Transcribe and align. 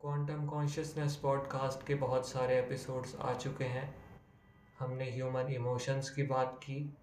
Quantum 0.00 0.46
consciousness 0.46 1.16
podcast 1.16 1.86
के 1.86 1.94
बहुत 1.94 2.28
सारे 2.28 2.58
एपिसोड्स 2.58 3.16
आ 3.16 3.34
चुके 3.34 3.64
हैं। 3.64 3.94
हमने 4.78 5.10
ह्यूमन 5.10 5.40
इमोशंस 5.40 6.10
की 6.10 6.22
बात 6.22 6.58
की। 6.58 6.96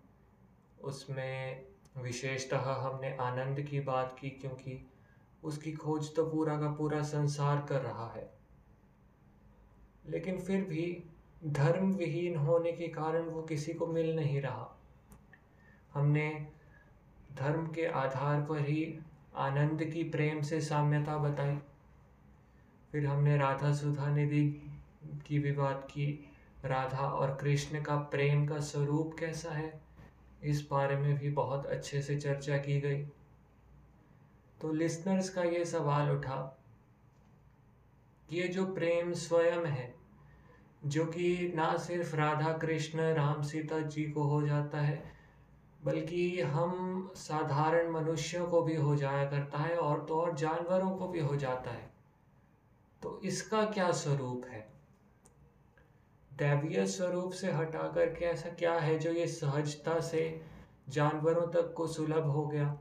उसमें 0.84 1.68
विशेषतः 1.98 2.60
हमने 2.60 3.18
आनंद 3.18 3.62
की 3.62 3.80
बात 3.80 4.18
की 4.20 4.30
क्योंकि 4.30 4.92
उसकी 5.44 5.74
खोज 5.74 6.16
तो 6.16 6.30
पूरा 6.30 6.60
का 6.60 6.72
पूरा 6.72 7.02
संसार 7.02 7.66
कर 7.70 7.82
रहा 7.82 8.12
है। 8.12 8.34
लेकिन 10.06 10.40
फिर 10.40 10.64
भी 10.64 11.04
धर्म 11.46 11.94
विहीन 11.94 12.36
होने 12.36 12.72
के 12.72 12.88
कारण 12.88 13.22
वो 13.22 13.42
किसी 13.42 13.74
को 13.74 13.88
मिल 13.88 14.16
नहीं 14.16 14.42
रहा। 14.42 14.80
हमने 15.94 16.48
धर्म 17.36 17.68
के 17.68 17.86
आधार 17.86 18.42
पर 18.42 18.60
ही 18.60 19.00
आनंद 19.36 19.84
की 19.84 20.04
प्रेम 20.04 20.42
से 20.42 20.62
साम्यता 20.62 21.18
बताई। 21.18 21.60
फिर 22.98 23.06
हमने 23.06 23.38
राधा 23.38 23.74
सुधा 23.74 24.08
निधि 24.08 24.72
की 25.28 25.40
भी 25.40 25.52
बात 25.52 25.88
की। 25.92 26.32
राधा 26.66 27.08
और 27.08 27.38
कृष्ण 27.42 27.82
का 27.82 27.96
प्रेम 27.96 28.48
का 28.48 28.60
स्वरूप 28.60 29.16
कैसा 29.20 29.52
है? 29.52 29.82
इस 30.44 30.68
बारे 30.72 30.96
में 30.96 31.18
भी 31.18 31.30
बहुत 31.30 31.66
अच्छे 31.66 32.02
से 32.02 32.18
चर्चा 32.18 32.58
की 32.58 32.82
गई। 32.82 33.04
तो 34.62 34.72
लिसनर्स 34.72 35.30
का 35.30 35.44
ये 35.44 35.66
सवाल 35.66 36.12
उठा 36.12 36.66
कि 38.30 38.38
ये 38.38 38.48
जो 38.48 38.66
प्रेम 38.66 39.14
स्वयं 39.14 39.66
है, 39.66 39.96
जो 40.86 41.06
कि 41.06 41.54
ना 41.56 41.78
सिर्फ़ 41.78 42.16
राधा 42.16 42.54
कृष्ण, 42.54 43.00
राम 43.00 43.42
सीता 43.42 43.80
जी 43.80 44.04
को 44.04 44.24
हो 44.24 44.48
जाता 44.48 44.82
है, 44.82 45.12
बल्कि 45.84 46.42
हम 46.42 47.04
साधारण 47.16 47.92
मनुष्यों 47.92 48.48
को 48.48 48.62
भी 48.62 48.76
हो 48.76 48.96
जाया 48.96 49.30
करता 49.30 49.58
है 49.58 49.78
और 49.78 50.06
तो 50.06 50.22
और 50.22 50.36
जानवरों 50.36 50.92
को 50.92 51.08
भी 51.08 51.20
हो 51.20 51.36
जाता 51.36 51.72
है। 51.72 51.87
तो 53.04 53.22
इसका 53.24 53.66
क्या 53.66 53.92
स्वरूप 53.92 54.46
है? 54.46 54.68
दैवीय 56.34 56.86
स्वरूप 56.88 57.32
से 57.32 57.52
हटाकर 57.52 58.06
के 58.06 58.26
ऐसा 58.26 58.50
क्या 58.50 58.74
है 58.74 59.00
जो 59.00 59.12
ये 59.12 59.28
सहजता 59.28 60.00
से 60.00 60.42
जानवरों 60.90 61.48
तक 61.48 61.74
को 61.74 61.88
सुलभ 61.88 62.26
हो 62.26 62.48
गया? 62.48 62.80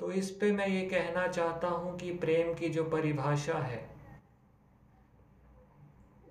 तो 0.00 0.12
इस 0.12 0.30
पे 0.30 0.52
मैं 0.52 0.66
ये 0.66 0.80
कहना 0.80 1.26
चाहता 1.26 1.68
हूँ 1.68 1.98
कि 1.98 2.12
प्रेम 2.12 2.54
की 2.54 2.68
जो 2.68 2.84
परिभाषा 2.84 3.58
है, 3.58 3.94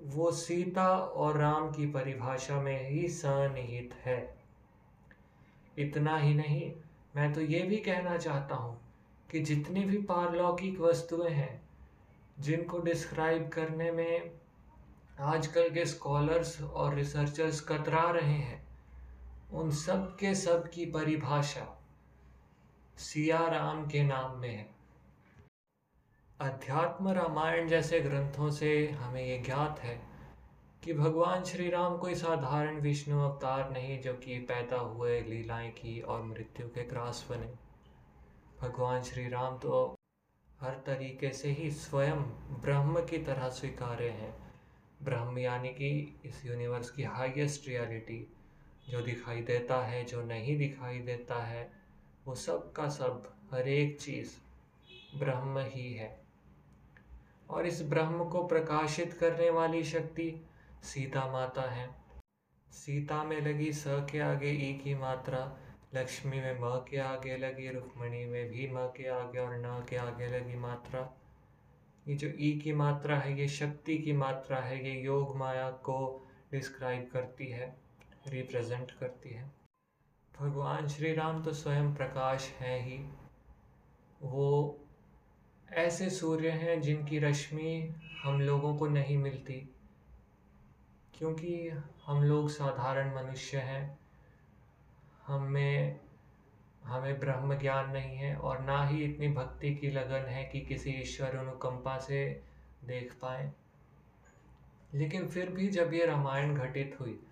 वो 0.03 0.31
सीता 0.31 0.97
और 0.97 1.37
राम 1.37 1.71
की 1.71 1.85
परिभाषा 1.85 2.61
में 2.61 2.89
ही 2.89 3.07
सनिहित 3.07 3.93
है। 3.93 4.37
इतना 5.77 6.17
ही 6.17 6.33
नहीं, 6.33 6.71
मैं 7.15 7.33
तो 7.33 7.41
ये 7.41 7.59
भी 7.59 7.77
कहना 7.77 8.17
चाहता 8.17 8.55
हूँ 8.55 8.81
कि 9.31 9.39
जितनी 9.39 9.83
भी 9.83 9.97
पारलौकिक 9.97 10.79
वस्तुएँ 10.79 11.29
हैं 11.29 11.62
जिनको 12.39 12.79
डिस्क्राइब 12.79 13.49
करने 13.49 13.91
में 13.91 14.31
आजकल 15.19 15.69
के 15.69 15.85
स्कॉलर्स 15.85 16.61
और 16.61 16.95
रिसर्चर्स 16.95 17.61
कतरा 17.61 18.11
रहे 18.11 18.33
हैं। 18.33 18.67
उन 19.51 19.71
सब 19.71 20.15
के 20.15 20.35
सब 20.35 20.69
की 20.69 20.85
परिभाषा 20.85 21.83
सिया 22.97 23.47
राम 23.47 23.87
के 23.87 24.03
नाम 24.03 24.37
में 24.37 24.55
है। 24.55 24.75
अध्यात्म 26.39 27.09
रामायण 27.09 27.67
जैसे 27.67 27.99
ग्रंथों 27.99 28.51
से 28.51 28.87
हमें 28.87 29.25
ये 29.25 29.39
ज्ञात 29.39 29.79
है 29.79 30.01
कि 30.83 30.93
भगवान 30.93 31.43
श्री 31.43 31.69
राम 31.69 31.97
कोई 31.97 32.15
साधारण 32.15 32.79
विष्णु 32.79 33.19
अवतार 33.19 33.71
नहीं 33.71 34.01
जो 34.01 34.13
कि 34.13 34.39
पैदा 34.39 34.77
हुए, 34.77 35.21
लीलाएँ 35.21 35.71
की 35.71 36.01
और 36.01 36.23
मृत्यु 36.23 36.67
के 36.67 36.83
ग्रास 36.83 37.27
बने। 37.29 37.53
भगवान 38.61 39.01
श्री 39.01 39.29
राम 39.29 39.57
तो 39.57 39.95
हर 40.63 40.73
तरीके 40.73 41.33
से 41.33 41.49
ही 41.49 41.71
स्वयं 41.71 42.21
ब्रह्म 42.61 43.05
की 43.05 43.17
तरह 43.17 43.49
स्वीकार्य 43.49 44.09
हैं। 44.09 44.53
ब्रह्म 45.03 45.39
यानी 45.39 45.69
कि 45.69 46.21
इस 46.25 46.45
यूनिवर्स 46.45 46.89
की 46.89 47.03
हाईएस्ट 47.03 47.67
रियलिटी 47.67 48.33
जो 48.89 49.01
दिखाई 49.01 49.41
देता 49.41 49.83
है, 49.83 50.05
जो 50.05 50.23
नहीं 50.23 50.57
दिखाई 50.57 50.99
देता 50.99 51.43
है, 51.43 51.71
वो 52.25 52.35
सब 52.35 52.71
का 52.71 52.89
सब, 52.89 53.35
हर 53.53 53.67
एक 53.67 54.01
चीज़ 54.01 54.31
ब्रह्म 55.17 55.59
ही 55.59 55.93
है। 55.93 56.23
और 57.49 57.65
इस 57.65 57.81
ब्रह्म 57.81 58.25
को 58.29 58.47
प्रकाशित 58.47 59.13
करने 59.13 59.49
वाली 59.49 59.83
शक्ति 59.83 60.47
सीता 60.83 61.31
माता 61.31 61.61
है। 61.61 61.89
सीता 62.71 63.23
में 63.23 63.41
लगी 63.41 63.73
स 63.73 63.83
के 63.87 64.19
आगे 64.19 64.51
ई 64.51 64.73
की 64.73 64.95
मात्रा 64.95 65.57
लक्ष्मी 65.93 66.39
में 66.41 66.59
म 66.59 66.69
के 66.89 66.97
आगे 66.99 67.35
लगी, 67.37 67.69
रुक्मणी 67.69 68.25
में 68.25 68.49
भी 68.49 68.67
म 68.67 68.85
के 68.97 69.07
आगे 69.09 69.39
और 69.39 69.55
न 69.57 69.83
के 69.89 69.95
आगे 69.97 70.27
लगी 70.29 70.55
मात्रा। 70.59 71.01
ये 72.05 72.15
जो 72.15 72.27
ई 72.39 72.51
की 72.63 72.73
मात्रा 72.73 73.17
है, 73.17 73.37
ये 73.39 73.47
शक्ति 73.47 73.97
की 73.97 74.13
मात्रा 74.13 74.57
है, 74.57 74.83
ये 74.85 75.01
योग 75.01 75.35
माया 75.37 75.69
को 75.83 76.27
डिस्क्राइब 76.51 77.09
करती 77.13 77.47
है 77.47 77.75
रिप्रेजेंट 78.27 78.91
करती 78.91 79.29
है। 79.29 79.51
भगवान 80.33 80.87
श्री 80.87 81.13
राम 81.13 81.43
तो 81.43 81.53
स्वयं 81.53 81.93
प्रकाश 81.95 82.49
हैं 82.59 82.79
ही। 82.81 82.97
वो 84.21 84.79
ऐसे 85.67 86.09
सूर्य 86.09 86.49
हैं 86.49 86.79
जिनकी 86.81 87.19
रश्मि 87.19 87.93
हम 88.23 88.41
लोगों 88.41 88.75
को 88.77 88.87
नहीं 88.87 89.17
मिलती, 89.17 89.53
क्योंकि 91.13 91.69
हम 92.05 92.23
लोग 92.23 92.49
साधारण 92.49 93.15
मनुष्य 93.15 93.57
हैं। 93.59 94.02
हमें 95.27 95.99
हमें 96.83 97.19
ब्रह्म 97.19 97.57
ज्ञान 97.57 97.89
नहीं 97.89 98.17
है 98.17 98.35
और 98.35 98.59
ना 98.59 98.87
ही 98.87 99.03
इतनी 99.03 99.27
भक्ति 99.27 99.75
की 99.75 99.91
लगन 99.91 100.25
है 100.25 100.43
कि 100.45 100.61
किसी 100.61 100.89
ईश्वर 100.89 101.27
अनुकंपा 101.27 101.97
से 101.97 102.43
देख 102.83 103.13
पाए। 103.21 103.53
लेकिन 104.93 105.27
फिर 105.27 105.49
भी 105.49 105.67
जब 105.67 105.93
ये 105.93 106.05
रामायण 106.05 106.55
घटित 106.55 106.97
हुई, 106.99 107.23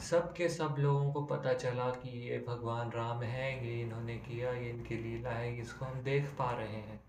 सब 0.00 0.32
के 0.32 0.48
सब 0.48 0.76
लोगों 0.78 1.12
को 1.12 1.22
पता 1.22 1.52
चला 1.52 1.90
कि 1.90 2.30
ये 2.30 2.44
भगवान 2.48 2.90
राम 2.90 3.22
है, 3.22 3.66
ये 3.66 3.82
इन्होंने 3.82 4.18
किया, 4.18 4.52
ये 4.52 4.70
इनकी 4.70 4.94
लीला 4.94 5.30
है, 5.30 5.58
इसको 5.58 5.84
हम 5.84 6.02
देख 6.02 6.24
पा 6.38 6.50
रहे 6.50 6.76
हैं। 6.76 7.00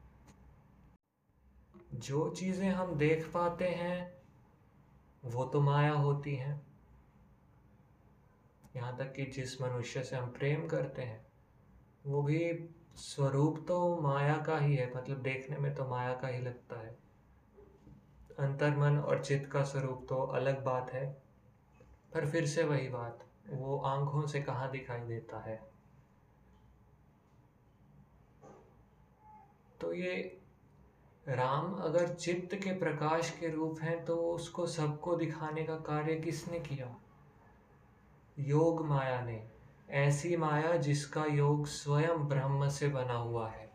जो 1.93 2.29
चीज़ें 2.29 2.69
हम 2.69 2.95
देख 2.95 3.31
पाते 3.33 3.67
हैं, 3.67 4.13
वो 5.25 5.45
तो 5.45 5.61
माया 5.61 5.91
होती 5.91 6.35
हैं। 6.35 6.70
यहाँ 8.75 8.97
तक 8.97 9.13
कि 9.13 9.25
जिस 9.25 9.61
मनुष्य 9.61 10.03
से 10.03 10.15
हम 10.15 10.29
प्रेम 10.29 10.67
करते 10.67 11.01
हैं, 11.01 11.25
वो 12.05 12.21
भी 12.23 12.69
स्वरूप 12.95 13.65
तो 13.67 13.97
माया 14.01 14.37
का 14.37 14.57
ही 14.57 14.75
है 14.75 14.91
मतलब 14.95 15.21
देखने 15.21 15.57
में 15.57 15.73
तो 15.75 15.87
माया 15.87 16.13
का 16.13 16.27
ही 16.27 16.41
लगता 16.41 16.79
है। 16.79 16.95
अंतर्मन 18.39 18.97
और 18.97 19.23
चित्त 19.23 19.51
का 19.51 19.63
स्वरूप 19.63 20.05
तो 20.09 20.15
अलग 20.15 20.63
बात 20.63 20.91
है, 20.93 21.05
पर 22.13 22.29
फिर 22.29 22.45
से 22.45 22.63
वही 22.63 22.87
बात, 22.89 23.25
वो 23.49 23.77
आँखों 23.77 24.25
से 24.27 24.41
कहाँ 24.41 24.69
दिखाई 24.71 24.99
देता 24.99 25.39
है? 25.39 25.59
तो 29.81 29.93
ये 29.93 30.15
राम 31.27 31.73
अगर 31.73 32.13
चित्त 32.13 32.55
के 32.55 32.73
प्रकाश 32.73 33.29
के 33.39 33.49
रूप 33.49 33.79
हैं 33.81 34.03
तो 34.05 34.15
उसको 34.15 34.65
सबको 34.67 35.15
दिखाने 35.15 35.63
का 35.63 35.75
कार्य 35.75 36.15
किसने 36.15 36.59
किया? 36.59 36.95
योग 38.41 38.85
माया 38.87 39.21
ने, 39.21 39.41
ऐसी 39.89 40.35
माया 40.37 40.75
जिसका 40.77 41.25
योग 41.25 41.65
स्वयं 41.67 42.27
ब्रह्म 42.27 42.69
से 42.69 42.87
बना 42.89 43.13
हुआ 43.13 43.49
है। 43.49 43.69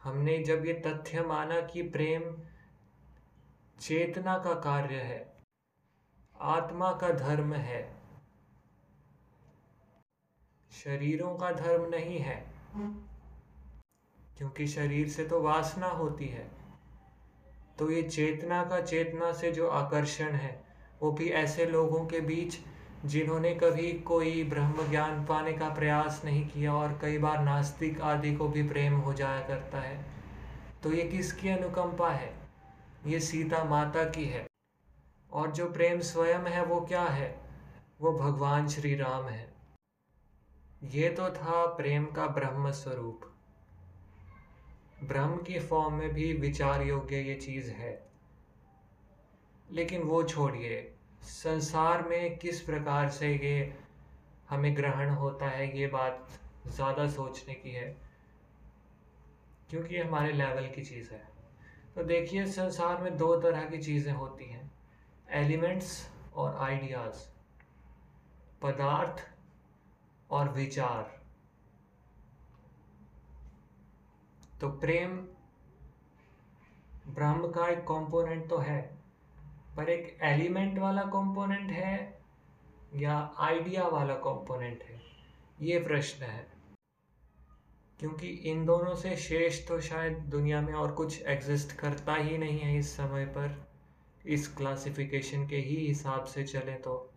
हमने 0.00 0.38
जब 0.44 0.66
ये 0.66 0.72
तथ्य 0.86 1.22
माना 1.22 1.60
कि 1.62 1.82
प्रेम 1.88 2.22
चेतना 3.78 4.36
का 4.38 4.54
कार्य 4.60 5.00
है, 5.00 5.18
आत्मा 6.34 6.92
का 6.92 7.10
धर्म 7.10 7.54
है, 7.54 7.82
शरीरों 10.70 11.34
का 11.36 11.50
धर्म 11.52 11.88
नहीं 11.90 12.18
है, 12.18 12.36
क्योंकि 14.38 14.66
शरीर 14.68 15.08
से 15.08 15.24
तो 15.24 15.40
वासना 15.42 15.86
होती 15.88 16.26
है 16.28 16.48
तो 17.78 17.90
ये 17.90 18.02
चेतना 18.02 18.62
का 18.64 18.80
चेतना 18.80 19.32
से 19.32 19.50
जो 19.52 19.68
आकर्षण 19.68 20.32
है, 20.32 20.52
वो 21.00 21.10
भी 21.12 21.28
ऐसे 21.30 21.66
लोगों 21.66 22.04
के 22.06 22.20
बीच 22.22 22.58
जिन्होंने 23.04 23.54
कभी 23.54 23.92
कोई 23.92 24.44
ब्रह्म 24.44 24.90
ज्ञान 24.90 25.24
पाने 25.24 25.52
का 25.52 25.68
प्रयास 25.68 26.22
नहीं 26.24 26.48
किया 26.48 26.74
और 26.74 26.98
कई 27.02 27.18
बार 27.18 27.42
नास्तिक 27.42 28.00
आदि 28.00 28.36
को 28.36 28.48
भी 28.48 28.62
प्रेम 28.68 28.94
हो 28.94 29.12
जाया 29.12 29.48
करता 29.48 29.80
है। 29.80 30.10
तो 30.82 30.92
ये 30.92 31.04
किसकी 31.04 31.48
अनुकंपा 31.48 32.10
है? 32.10 32.36
ये 33.06 33.20
सीता 33.20 33.64
माता 33.64 34.04
की 34.04 34.24
है। 34.24 34.46
और 35.32 35.50
जो 35.50 35.72
प्रेम 35.72 36.00
स्वयं 36.00 36.38
है, 36.38 36.64
वो 36.64 36.80
क्या 36.80 37.02
है? 37.02 37.40
वो 38.00 38.12
भगवान 38.12 38.68
श्री 38.68 38.94
राम 38.94 39.24
है। 39.24 39.54
ये 40.84 41.08
तो 41.08 41.30
था 41.30 41.66
प्रेम 41.66 42.06
का 42.06 42.26
ब्रह्म 42.26 42.70
स्वरूप। 42.70 43.20
ब्रह्म 45.04 45.36
की 45.36 45.58
फॉर्म 45.58 45.94
में 45.94 46.14
भी 46.14 46.32
विचार 46.32 46.82
योग्य 46.82 47.16
ये 47.16 47.34
चीज़ 47.34 47.70
है। 47.70 48.08
लेकिन 49.70 50.02
वो 50.02 50.22
छोड़िए। 50.22 50.89
संसार 51.22 52.02
में 52.02 52.38
किस 52.38 52.60
प्रकार 52.60 53.08
से 53.08 53.34
ये 53.34 53.74
हमें 54.50 54.76
ग्रहण 54.76 55.10
होता 55.10 55.46
है, 55.46 55.78
ये 55.78 55.86
बात 55.86 56.26
ज़्यादा 56.66 57.08
सोचने 57.08 57.54
की 57.54 57.70
है? 57.70 57.96
क्योंकि 59.70 59.94
ये 59.94 60.02
हमारे 60.02 60.32
लेवल 60.32 60.66
की 60.66 60.84
चीज़ 60.84 61.12
है। 61.12 61.28
तो 61.94 62.02
देखिए, 62.02 62.46
संसार 62.46 63.02
में 63.02 63.16
दो 63.16 63.36
तरह 63.36 63.64
की 63.64 63.78
चीज़ें 63.78 64.12
होती 64.12 64.44
हैं 64.44 64.70
एलिमेंट्स 65.30 66.10
और 66.34 66.56
आइडियाज़ 66.56 67.26
पदार्थ 68.62 69.26
और 70.30 70.48
विचार। 70.48 71.20
तो 74.60 74.68
प्रेम 74.68 75.16
ब्रह्म 77.08 77.50
का 77.50 77.68
एक 77.68 77.78
कंपोनेंट 77.78 78.48
तो 78.50 78.58
है 78.58 78.99
पर 79.80 79.88
एक 79.88 80.18
एलिमेंट 80.22 80.78
वाला 80.78 81.02
कंपोनेंट 81.02 81.70
है 81.70 82.22
या 82.94 83.34
आइडिया 83.38 83.86
वाला 83.86 84.14
कंपोनेंट 84.14 84.82
है? 84.82 85.02
ये 85.60 85.78
प्रश्न 85.78 86.24
है। 86.24 86.52
क्योंकि 87.98 88.28
इन 88.28 88.64
दोनों 88.64 88.94
से 88.94 89.16
शेष 89.16 89.68
तो 89.68 89.80
शायद 89.80 90.12
दुनिया 90.12 90.60
में 90.60 90.74
और 90.74 90.92
कुछ 90.92 91.22
एग्जिस्ट 91.22 91.76
करता 91.76 92.14
ही 92.14 92.38
नहीं 92.38 92.58
है 92.58 92.78
इस 92.78 92.96
समय 92.96 93.26
पर। 93.26 93.70
इस 94.26 94.56
क्लासिफिकेशन 94.56 95.46
के 95.46 95.56
ही 95.56 95.86
हिसाब 95.86 96.24
से 96.24 96.44
चले 96.44 96.74
तो। 96.74 97.12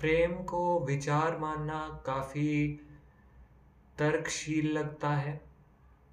प्रेम 0.00 0.44
को 0.44 0.84
विचार 0.84 1.38
मानना 1.38 2.02
काफ़ी 2.06 2.80
तर्कशील 3.98 4.72
लगता 4.72 5.10
है, 5.10 5.40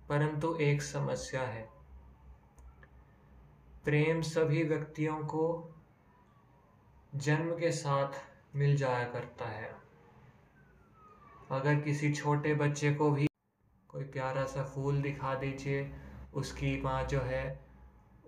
परंतु 0.09 0.57
एक 0.61 0.81
समस्या 0.81 1.41
है। 1.41 1.78
प्रेम 3.89 4.21
सभी 4.21 4.63
व्यक्तियों 4.63 5.17
को 5.17 5.73
जन्म 7.15 7.51
के 7.51 7.71
साथ 7.71 8.07
मिल 8.55 8.75
जाया 8.75 9.03
करता 9.03 9.45
है। 9.45 9.75
अगर 11.51 11.75
किसी 11.75 12.13
छोटे 12.13 12.53
बच्चे 12.53 12.93
को 12.93 13.11
भी 13.11 13.27
कोई 13.87 14.03
प्यारा 14.03 14.45
सा 14.45 14.63
फूल 14.63 15.01
दिखा 15.01 15.35
दीजिए, 15.35 15.93
उसकी 16.33 16.81
माँ 16.81 17.03
जो 17.03 17.19
है, 17.19 17.59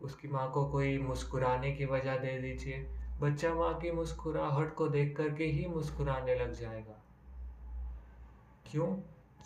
उसकी 0.01 0.27
माँ 0.27 0.51
को 0.51 0.65
कोई 0.65 0.97
मुस्कुराने 0.97 1.71
की 1.71 1.85
वजह 1.85 2.17
दे 2.17 2.41
दीजिए। 2.41 2.89
बच्चा 3.19 3.53
माँ 3.53 3.77
की 3.79 3.91
मुस्कुराहट 3.91 4.75
को 4.75 4.87
देख 4.87 5.17
करके 5.17 5.43
ही 5.43 5.65
मुस्कुराने 5.65 6.35
लग 6.35 6.53
जाएगा। 6.53 7.03
क्यों? 8.71 8.87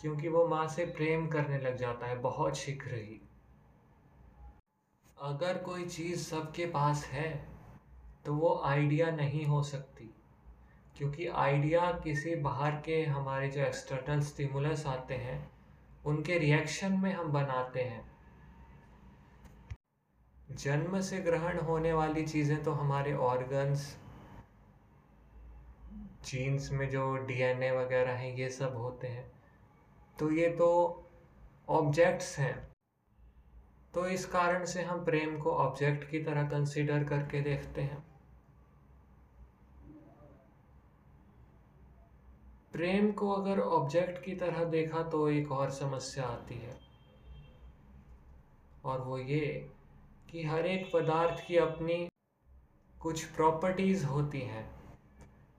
क्योंकि 0.00 0.28
वो 0.28 0.48
माँ 0.48 0.68
से 0.68 0.84
प्रेम 0.84 1.26
करने 1.26 1.58
लग 1.58 1.76
जाता 1.76 2.06
है, 2.06 2.18
बहुत 2.18 2.56
शीघ्र 2.56 2.94
ही। 2.94 3.25
अगर 5.18 5.58
कोई 5.58 5.84
चीज़ 5.86 6.24
सबके 6.24 6.66
पास 6.66 7.04
है 7.04 7.48
तो 8.26 8.34
वो 8.34 8.62
आइडिया 8.64 9.10
नहीं 9.10 9.46
हो 9.46 9.62
सकती। 9.62 10.14
क्योंकि 10.96 11.26
आइडिया 11.26 11.92
किसी 11.92 12.34
बाहर 12.34 12.70
के 12.70 13.04
हमारे 13.04 13.48
जो 13.48 13.60
एक्सटर्नल 13.60 14.20
स्टिमुलस 14.20 14.86
आते 14.86 15.14
हैं, 15.14 15.50
उनके 16.06 16.38
रिएक्शन 16.38 16.92
में 16.92 17.12
हम 17.12 17.32
बनाते 17.32 17.82
हैं। 17.82 18.12
जन्म 20.50 21.00
से 21.00 21.18
ग्रहण 21.18 21.60
होने 21.60 21.92
वाली 21.92 22.26
चीज़ें 22.26 22.62
तो 22.64 22.72
हमारे 22.72 23.14
ऑर्गन्स 23.14 23.96
जीन्स 26.24 26.70
में 26.70 26.88
जो 26.90 27.16
डीएनए 27.16 27.70
वगैरह 27.70 28.12
हैं, 28.12 28.34
ये 28.34 28.50
सब 28.50 28.76
होते 28.76 29.06
हैं। 29.06 29.32
तो 30.18 30.30
ये 30.30 30.48
तो 30.48 30.70
ऑब्जेक्ट्स 31.68 32.38
हैं। 32.38 32.75
तो 33.96 34.06
इस 34.06 34.26
कारण 34.26 34.64
से 34.64 34.82
हम 34.82 35.04
प्रेम 35.04 35.38
को 35.38 35.50
ऑब्जेक्ट 35.50 36.10
की 36.10 36.24
तरह 36.24 36.48
कंसीडर 36.48 37.04
करके 37.04 37.40
देखते 37.40 37.82
हैं। 37.82 38.06
प्रेम 42.72 43.12
को 43.12 43.30
अगर 43.30 43.60
ऑब्जेक्ट 43.60 44.24
की 44.24 44.34
तरह 44.34 44.64
देखा 44.64 45.02
तो 45.02 45.28
एक 45.28 45.52
और 45.52 45.70
समस्या 45.70 46.24
आती 46.24 46.54
है। 46.54 46.80
और 48.84 49.00
वो 49.00 49.18
ये 49.18 49.70
कि 50.30 50.44
हर 50.44 50.66
एक 50.66 50.90
पदार्थ 50.94 51.48
की 51.48 51.56
अपनी 51.56 52.08
कुछ 53.02 53.24
प्रॉपर्टीज़ 53.24 54.06
होती 54.06 54.40
हैं। 54.40 54.82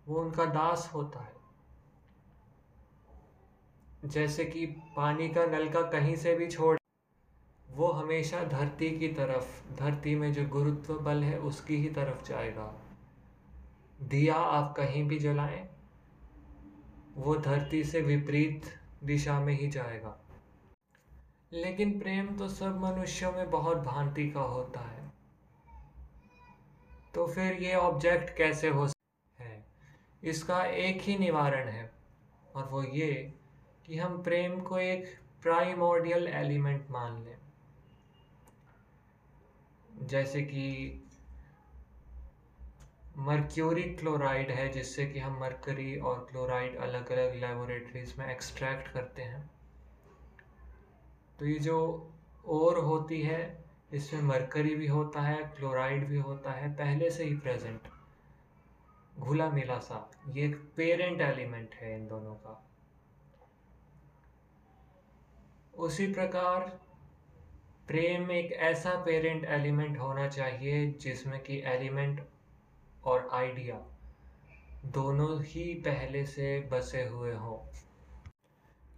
वो 0.08 0.20
उनका 0.20 0.46
दास 0.46 0.92
होता 0.94 1.20
है। 1.20 1.34
जैसे 4.06 4.46
कि 4.46 4.66
पानी 4.96 5.30
का 5.30 5.46
नलका 5.46 5.82
कहीं 5.82 6.16
से 6.16 6.36
भी 6.36 6.48
छोड़ 6.48 6.78
वो 7.72 7.88
हमेशा 7.88 8.44
धरती 8.44 9.00
की 9.00 9.08
तरफ़, 9.08 9.76
धरती 9.76 10.16
में 10.16 10.34
जो 10.34 10.46
गुरुत्व 10.48 10.94
बल 10.94 11.24
है 11.24 11.40
उसकी 11.40 11.76
ही 11.76 11.90
तरफ़ 11.90 12.28
जाएगा। 12.28 12.74
दिया 14.02 14.36
आप 14.36 14.74
कहीं 14.78 15.08
भी 15.08 15.20
जलाएँ, 15.20 15.70
वो 17.18 17.36
धरती 17.36 17.84
से 17.84 18.02
विपरीत 18.02 18.66
दिशा 19.04 19.40
में 19.40 19.54
ही 19.54 19.68
जाएगा। 19.68 20.18
लेकिन 21.54 22.00
प्रेम 22.00 22.38
तो 22.38 22.48
सब 22.48 22.80
मनुष्यों 22.80 23.32
में 23.32 23.50
बहुत 23.50 23.78
भांति 23.78 24.30
का 24.30 24.42
होता 24.42 24.80
है। 24.80 25.12
तो 27.14 27.28
फिर 27.28 27.54
ये 27.54 27.76
ऑब्जेक्ट 27.76 28.38
कैसे 28.38 28.70
हो 28.70 28.88
है? 29.40 29.66
इसका 30.24 30.64
एक 30.66 31.02
ही 31.02 31.18
निवारण 31.18 31.68
है, 31.68 31.92
और 32.56 32.64
वो 32.64 32.84
ये 32.84 33.34
कि 33.86 33.98
हम 33.98 34.24
प्रेम 34.24 34.60
को 34.62 34.80
एक 34.80 35.06
प्राइमोडियल 35.44 36.28
एलिमेंट 36.28 36.92
मान 36.92 37.24
लें। 37.24 37.38
जैसे 40.02 40.42
कि 40.42 41.04
मर्क्यूरी 43.18 43.84
क्लोराइड 43.84 44.52
है, 44.52 44.70
जिससे 44.70 45.06
कि 45.06 45.20
हम 45.20 45.40
मरकरी 45.40 46.00
और 46.00 46.28
क्लोराइड 46.32 46.76
अलग 46.76 47.12
अलग 47.12 47.36
लेबोरेटरीज 47.36 48.16
में 48.20 48.32
एक्सट्रैक्ट 48.32 48.88
करते 48.88 49.22
हैं। 49.22 49.50
तो 51.40 51.46
ये 51.46 51.60
जो 51.60 52.12
और 52.46 52.78
होती 52.78 53.22
है, 53.22 53.66
इसमें 53.94 54.22
मरकरी 54.22 54.76
भी 54.76 54.88
होता 54.88 55.22
है 55.22 55.44
क्लोराइड 55.44 56.08
भी 56.08 56.18
होता 56.18 56.52
है, 56.52 56.74
पहले 56.74 57.12
से 57.12 57.24
ही 57.24 57.36
प्रेजेंट 57.36 57.82
घुला 59.20 59.50
मिला 59.50 59.80
सा। 59.80 60.12
ये 60.30 60.46
एक 60.46 60.56
पेरेंट 60.76 61.22
एलिमेंट 61.22 61.76
है 61.76 61.96
इन 61.96 62.08
दोनों 62.08 62.36
का। 62.36 62.64
उसी 65.78 66.14
प्रकार 66.14 66.80
प्रेम 67.88 68.32
एक 68.32 68.52
ऐसा 68.52 68.92
पेरेंट 69.04 69.44
एलिमेंट 69.46 69.98
होना 70.00 70.28
चाहिए 70.28 70.88
जिसमें 70.94 71.40
कि 71.40 71.62
एलिमेंट 71.66 72.20
और 73.04 73.30
आइडिया 73.34 73.76
दोनों 74.86 75.42
ही 75.44 75.64
पहले 75.86 76.26
से 76.26 76.60
बसे 76.72 77.04
हुए 77.08 77.34
हों। 77.34 77.58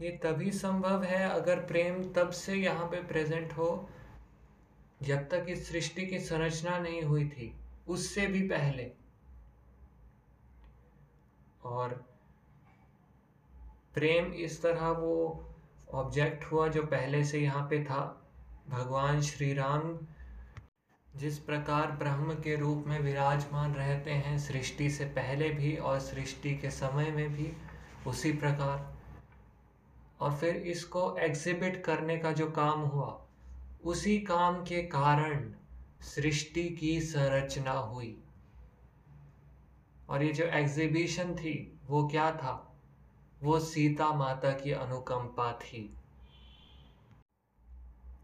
ये 0.01 0.09
तभी 0.23 0.51
संभव 0.51 1.03
है 1.03 1.23
अगर 1.29 1.59
प्रेम 1.65 2.03
तब 2.13 2.29
से 2.31 2.55
यहाँ 2.55 2.85
पे 2.85 3.01
प्रेजेंट 3.03 3.53
हो 3.53 3.89
जब 5.03 5.27
तक 5.29 5.45
इस 5.49 5.67
सृष्टि 5.69 6.05
की 6.07 6.19
संरचना 6.19 6.77
नहीं 6.79 7.01
हुई 7.01 7.27
थी, 7.29 7.53
उससे 7.87 8.27
भी 8.27 8.41
पहले। 8.41 8.91
और 11.63 11.93
प्रेम 13.93 14.33
इस 14.33 14.61
तरह 14.61 14.89
वो 14.89 15.45
ऑब्जेक्ट 15.93 16.43
हुआ 16.43 16.67
जो 16.67 16.83
पहले 16.83 17.23
से 17.23 17.39
यहाँ 17.39 17.67
पे 17.69 17.83
था। 17.83 18.18
भगवान 18.69 19.21
श्री 19.21 19.53
राम 19.53 19.99
जिस 21.15 21.39
प्रकार 21.39 21.91
ब्रह्म 21.91 22.33
के 22.33 22.55
रूप 22.55 22.83
में 22.87 22.99
विराजमान 22.99 23.73
रहते 23.73 24.11
हैं, 24.11 24.39
सृष्टि 24.39 24.89
से 24.89 25.05
पहले 25.05 25.49
भी 25.49 25.75
और 25.75 25.99
सृष्टि 25.99 26.57
के 26.57 26.71
समय 26.71 27.11
में 27.11 27.33
भी, 27.33 27.53
उसी 28.07 28.31
प्रकार। 28.31 28.95
और 30.19 30.35
फिर 30.35 30.55
इसको 30.55 31.17
एग्जिबिट 31.17 31.83
करने 31.83 32.17
का 32.17 32.31
जो 32.31 32.51
काम 32.51 32.79
हुआ, 32.79 33.27
उसी 33.83 34.19
काम 34.19 34.63
के 34.63 34.83
कारण 34.83 35.53
सृष्टि 36.01 36.69
की 36.69 37.01
संरचना 37.01 37.71
हुई। 37.71 38.23
और 40.09 40.23
ये 40.23 40.33
जो 40.33 40.45
एग्जीबिशन 40.45 41.35
थी, 41.35 41.79
वो 41.87 42.07
क्या 42.07 42.31
था? 42.31 42.77
वो 43.43 43.59
सीता 43.59 44.13
माता 44.13 44.51
की 44.51 44.71
अनुकंपा 44.71 45.53
थी। 45.53 45.95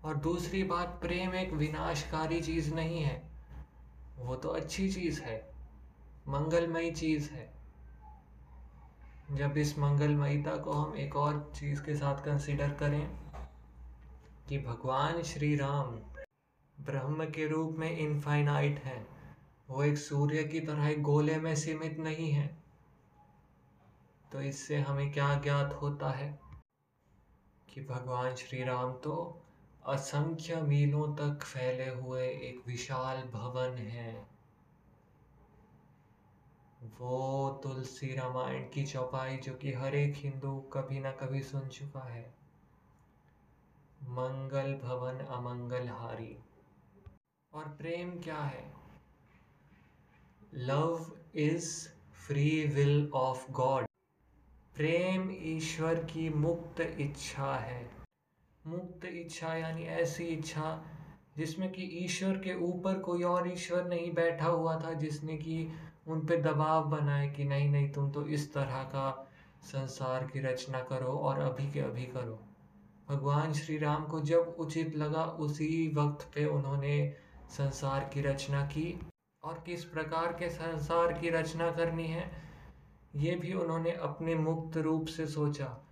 और 0.05 0.15
दूसरी 0.15 0.63
बात, 0.63 0.87
प्रेम 1.01 1.35
एक 1.35 1.53
विनाशकारी 1.53 2.41
चीज़ 2.41 2.73
नहीं 2.73 3.01
है। 3.01 3.29
वो 4.17 4.35
तो 4.35 4.49
अच्छी 4.49 4.91
चीज़ 4.91 5.21
है, 5.21 5.51
मंगलमयी 6.27 6.91
चीज़ 6.91 7.31
है। 7.31 7.53
जब 9.31 9.57
इस 9.57 9.79
मंगलमयता 9.79 10.57
को 10.57 10.71
हम 10.71 10.95
एक 10.95 11.15
और 11.15 11.51
चीज़ 11.55 11.83
के 11.83 11.95
साथ 11.95 12.25
कंसिडर 12.25 12.73
करें 12.73 13.17
कि 14.49 14.59
भगवान 14.59 15.23
श्री 15.23 15.55
राम 15.55 15.85
ब्रह्म 16.85 17.25
के 17.25 17.47
रूप 17.47 17.75
में 17.77 17.97
इनफाइनाइट 17.97 18.79
हैं। 18.79 19.07
वो 19.69 19.83
एक 19.83 19.97
सूर्य 19.97 20.43
की 20.43 20.59
तरह 20.59 20.87
एक 20.87 21.01
गोले 21.01 21.37
में 21.37 21.55
सीमित 21.55 21.99
नहीं 21.99 22.31
है। 22.31 22.63
तो 24.31 24.41
इससे 24.41 24.79
हमें 24.79 25.11
क्या 25.11 25.33
ज्ञात 25.39 25.73
होता 25.73 26.11
है 26.11 26.39
कि 27.73 27.81
भगवान 27.81 28.35
श्री 28.35 28.63
राम 28.63 28.93
तो 28.93 29.41
असंख्य 29.85 30.55
मीलों 30.61 31.15
तक 31.15 31.43
फैले 31.43 31.89
हुए 31.89 32.27
एक 32.27 32.63
विशाल 32.67 33.21
भवन 33.21 33.77
है। 33.77 34.27
वो 36.99 37.49
तुलसी 37.63 38.15
रामायण 38.15 38.63
की 38.69 38.85
चौपाई 38.85 39.37
जो 39.37 39.53
कि 39.53 39.73
हर 39.73 39.95
एक 39.95 40.15
हिंदू 40.15 40.59
कभी 40.73 40.99
ना 40.99 41.11
कभी 41.11 41.43
सुन 41.43 41.67
चुका 41.67 41.99
है। 41.99 42.33
मंगल 44.03 44.73
भवन 44.83 45.19
अमंगल 45.19 45.87
हारी 45.89 46.37
और 47.53 47.63
प्रेम 47.63 48.19
क्या 48.19 48.39
है? 48.39 48.73
Love 50.53 51.11
is 51.35 51.89
free 52.27 52.67
will 52.67 53.11
of 53.13 53.51
God. 53.51 53.85
प्रेम 54.75 55.29
ईश्वर 55.31 56.03
की 56.03 56.29
मुक्त 56.29 56.81
इच्छा 56.81 57.55
है। 57.55 58.04
मुक्त 58.67 59.05
इच्छा 59.05 59.55
यानी 59.55 59.83
ऐसी 59.83 60.23
इच्छा, 60.23 60.85
जिसमें 61.37 61.71
कि 61.71 61.81
ईश्वर 61.81 62.37
के 62.37 62.55
ऊपर 62.55 62.99
कोई 62.99 63.23
और 63.23 63.51
ईश्वर 63.51 63.85
नहीं 63.85 64.13
बैठा 64.13 64.45
हुआ 64.45 64.79
था, 64.79 64.93
जिसने 64.93 65.37
कि 65.37 65.69
उन 66.07 66.25
पे 66.25 66.37
दबाव 66.37 66.85
बनाए 66.85 67.29
कि 67.29 67.43
नहीं 67.43 67.69
नहीं, 67.69 67.91
तुम 67.91 68.11
तो 68.11 68.27
इस 68.27 68.53
तरह 68.53 68.83
का 68.83 69.31
संसार 69.63 70.27
की 70.27 70.39
रचना 70.39 70.79
करो 70.79 71.11
और 71.11 71.39
अभी 71.39 71.71
के 71.71 71.79
अभी 71.79 72.03
करो। 72.03 72.39
भगवान 73.09 73.53
श्री 73.53 73.77
राम 73.77 74.05
को 74.05 74.19
जब 74.19 74.55
उचित 74.59 74.95
लगा, 74.95 75.23
उसी 75.23 75.91
वक्त 75.95 76.31
पे 76.35 76.45
उन्होंने 76.45 77.15
संसार 77.49 78.09
की 78.13 78.21
रचना 78.21 78.65
की। 78.65 78.99
और 79.43 79.63
किस 79.65 79.85
प्रकार 79.85 80.27
के 80.27 80.49
संसार 80.49 81.13
की 81.13 81.29
रचना 81.29 81.71
करनी 81.71 82.07
है, 82.07 82.31
ये 83.15 83.35
भी 83.35 83.53
उन्होंने 83.53 83.91
अपने 83.91 84.35
मुक्त 84.35 84.77
रूप 84.77 85.05
से 85.05 85.27
सोचा। 85.27 85.84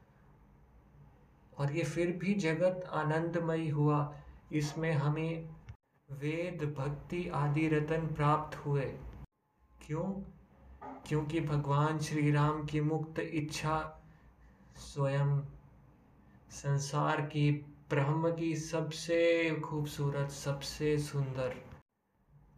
और 1.57 1.75
ये 1.75 1.83
फिर 1.83 2.11
भी 2.11 2.33
जगत 2.33 2.89
आनंदमयी 2.91 3.69
हुआ। 3.69 4.15
इसमें 4.51 4.91
हमें 4.91 5.49
वेद, 6.11 6.75
भक्ति 6.77 7.29
आदि 7.29 7.67
रतन 7.67 8.07
प्राप्त 8.07 8.57
हुए। 8.57 8.85
क्यों? 9.87 10.23
क्योंकि 11.07 11.39
भगवान 11.39 11.99
श्री 11.99 12.31
राम 12.31 12.63
की 12.63 12.81
मुक्त 12.81 13.19
इच्छा 13.19 14.03
स्वयं 14.75 15.41
संसार 16.49 17.21
की 17.21 17.51
ब्रह्म 17.89 18.35
की 18.35 18.55
सबसे 18.55 19.51
खूबसूरत, 19.55 20.29
सबसे 20.29 20.97
सुंदर 20.97 21.49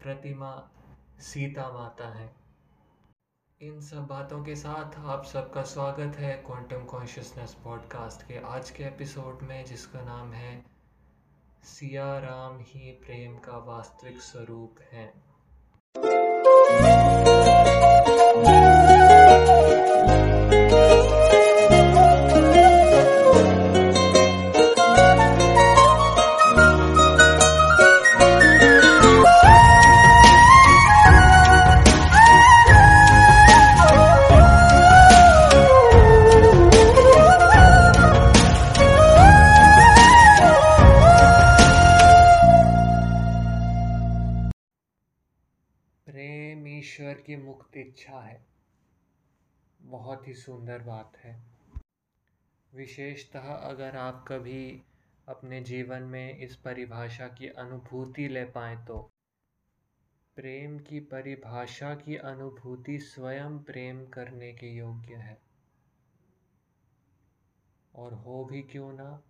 प्रतिमा 0.04 0.70
सीता 1.20 1.72
माता 1.72 2.10
है। 2.10 2.45
इन 3.62 3.82
सब 3.82 4.08
बातों 4.08 4.44
के 4.44 4.56
साथ 4.56 5.06
आप 5.06 5.26
सबका 5.26 5.62
स्वागत 5.62 6.16
है 6.16 6.34
क्वांटम 6.34 6.78
कॉन्शियसनेस 6.78 7.58
पॉडकास्ट 7.64 8.28
के 8.28 8.46
आज 8.46 8.70
के 8.70 8.84
एपिसोड 8.84 9.42
में, 9.42 9.66
जिसका 9.66 10.02
नाम 10.02 10.34
है 10.34 10.66
सिया 11.64 12.20
राम 12.20 12.60
ही 12.60 12.92
प्रेम 12.92 13.38
का 13.38 13.58
वास्तविक 13.58 14.18
स्वरूप 14.18 14.76
है। 14.92 15.14
इच्छा 47.96 48.20
है। 48.20 48.46
बहुत 49.82 50.28
ही 50.28 50.34
सुंदर 50.34 50.80
बात 50.80 51.18
है। 51.18 51.44
विशेषतः 52.74 53.56
अगर 53.56 53.98
आप 53.98 54.26
कभी 54.28 54.84
अपने 55.28 55.62
जीवन 55.62 56.04
में 56.04 56.38
इस 56.38 56.56
परिभाषा 56.56 57.28
की 57.28 57.48
अनुभूति 57.48 58.28
ले 58.28 58.46
पाए 58.46 58.86
तो। 58.86 59.12
प्रेम 60.36 60.80
की 60.80 61.00
परिभाषा 61.00 61.96
की 61.96 62.16
अनुभूति 62.16 63.00
स्वयं 63.00 63.60
प्रेम 63.60 64.08
करने 64.08 64.54
के 64.54 64.68
योग्य 64.68 65.16
है। 65.16 65.42
और 67.96 68.14
हो 68.14 68.46
भी 68.46 68.62
क्यों 68.62 68.94
ना? 68.94 69.24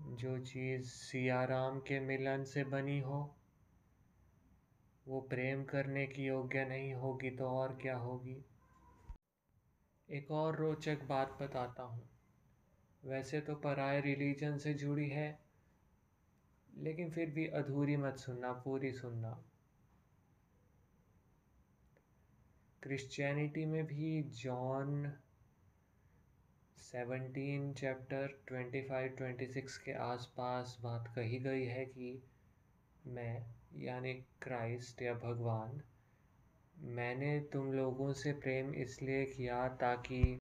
जो 0.00 0.38
चीज़ 0.38 0.86
सियाराम 0.86 1.80
के 1.80 2.00
मिलन 2.00 2.44
से 2.44 2.64
बनी 2.64 3.00
हो 3.00 3.35
वो 5.06 5.20
प्रेम 5.20 5.64
करने 5.64 6.06
की 6.06 6.24
योग्य 6.24 6.64
नहीं 6.64 6.94
होगी 6.94 7.30
तो 7.30 7.48
और 7.48 7.78
क्या 7.82 7.96
होगी? 7.96 8.44
एक 10.08 10.30
और 10.30 10.56
रोचक 10.56 11.02
बात 11.02 11.38
बताता 11.42 11.82
हूँ। 11.82 12.08
वैसे 13.02 13.40
तो 13.40 13.54
पराए 13.54 14.00
रिलीजन 14.00 14.58
से 14.58 14.74
जुड़ी 14.74 15.08
है, 15.08 15.38
लेकिन 16.78 17.10
फिर 17.10 17.30
भी 17.30 17.46
अधूरी 17.46 17.96
मत 17.96 18.16
सुनना, 18.16 18.52
पूरी 18.52 18.92
सुनना। 18.92 19.30
क्रिश्चियनिटी 22.82 23.64
में 23.64 23.84
भी 23.86 24.22
John 24.22 25.12
seventeen 26.78 27.72
chapter 27.74 28.26
twenty 28.48 28.82
five, 28.82 29.08
twenty 29.08 29.46
six 29.46 29.78
के 29.78 29.92
आसपास 29.92 30.76
बात 30.82 31.12
कही 31.16 31.38
गई 31.38 31.64
है 31.64 31.84
कि 31.84 32.22
मैं 33.06 33.55
यानी 33.76 34.12
क्राइस्ट 34.42 35.02
या 35.02 35.14
भगवान, 35.14 35.80
मैंने 36.94 37.38
तुम 37.52 37.72
लोगों 37.72 38.12
से 38.12 38.32
प्रेम 38.32 38.74
इसलिए 38.74 39.24
किया 39.24 39.68
ताकि 39.68 40.38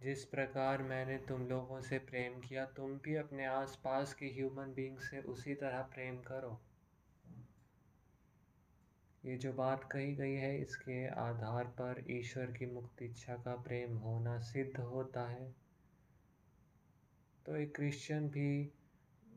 जिस 0.00 0.24
प्रकार 0.24 0.82
मैंने 0.82 1.16
तुम 1.18 1.46
लोगों 1.48 1.80
से 1.80 1.98
प्रेम 1.98 2.40
किया, 2.40 2.64
तुम 2.66 2.96
भी 2.98 3.14
अपने 3.14 3.46
आसपास 3.46 4.14
के 4.14 4.26
ह्यूमन 4.26 4.72
बींग 4.72 4.98
से 4.98 5.20
उसी 5.20 5.54
तरह 5.54 5.82
प्रेम 5.82 6.16
करो। 6.20 6.60
ये 9.24 9.36
जो 9.36 9.52
बात 9.52 9.84
कही 9.92 10.14
गई 10.14 10.34
है, 10.34 10.60
इसके 10.62 11.06
आधार 11.08 11.64
पर 11.80 12.04
ईश्वर 12.10 12.52
की 12.52 12.66
मुक्त 12.66 13.02
इच्छा 13.02 13.36
का 13.36 13.54
प्रेम 13.56 13.96
होना 13.96 14.38
सिद्ध 14.40 14.80
होता 14.80 15.28
है। 15.28 15.54
तो 17.46 17.56
एक 17.56 17.74
क्रिश्चियन 17.76 18.28
भी 18.28 18.72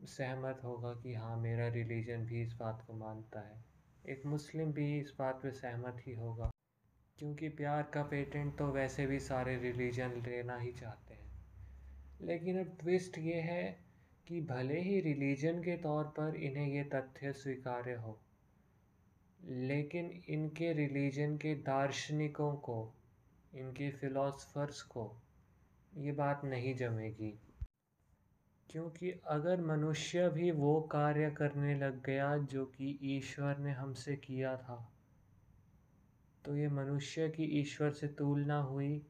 सहमत 0.06 0.60
होगा 0.64 0.92
कि 0.94 1.14
हाँ 1.14 1.36
मेरा 1.36 1.68
रिलीजन 1.68 2.24
भी 2.26 2.42
इस 2.42 2.52
बात 2.52 2.84
को 2.86 2.92
मानता 2.96 3.40
है। 3.40 3.62
एक 4.04 4.26
मुस्लिम 4.26 4.72
भी 4.72 4.98
इस 5.00 5.12
बात 5.18 5.40
पे 5.42 5.50
सहमत 5.52 6.02
ही 6.06 6.14
होगा, 6.14 6.50
क्योंकि 7.18 7.48
प्यार 7.50 7.82
का 7.94 8.02
पेटेंट 8.02 8.56
तो 8.58 8.66
वैसे 8.72 9.06
भी 9.06 9.18
सारे 9.20 9.56
रिलीजन 9.58 10.22
लेना 10.26 10.56
ही 10.58 10.72
चाहते 10.72 11.14
हैं। 11.14 11.22
लेकिन 12.20 12.58
अब 12.60 12.76
ट्विस्ट 12.80 13.18
ये 13.18 13.40
है 13.42 13.64
कि 14.26 14.40
भले 14.40 14.80
ही 14.80 15.00
रिलीजन 15.00 15.62
के 15.62 15.76
तौर 15.76 16.04
पर 16.18 16.36
इन्हें 16.36 16.66
ये 16.66 16.84
तथ्य 16.84 17.32
स्वीकार्य 17.32 17.94
हो, 17.94 18.18
लेकिन 19.40 20.10
इनके 20.28 20.72
रिलीजन 20.72 21.36
के 21.36 21.54
दार्शनिकों 21.62 22.52
को, 22.58 22.92
इनके 23.52 23.90
फिलोसफर्स 23.90 24.82
को 24.82 25.10
ये 25.96 26.12
बात 26.12 26.44
नहीं 26.44 26.74
जमेगी। 26.76 27.32
क्योंकि 28.70 29.10
अगर 29.10 29.60
मनुष्य 29.60 30.28
भी 30.28 30.50
वो 30.50 30.80
कार्य 30.80 31.30
करने 31.30 31.74
लग 31.74 32.02
गया 32.04 32.36
जो 32.36 32.64
कि 32.66 32.98
ईश्वर 33.02 33.58
ने 33.58 33.72
हमसे 33.72 34.16
किया 34.16 34.56
था 34.56 34.90
तो 36.44 36.56
ये 36.56 36.68
मनुष्य 36.68 37.28
की 37.28 37.44
ईश्वर 37.60 37.92
से 37.92 38.08
तुलना 38.08 38.58
हुई, 38.60 39.06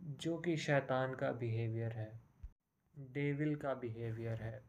जो 0.00 0.38
कि 0.38 0.56
शैतान 0.56 1.14
का 1.14 1.32
बिहेवियर 1.32 1.92
है 1.92 2.20
डेविल 2.98 3.56
का 3.56 3.74
बिहेवियर 3.74 4.42
है। 4.42 4.62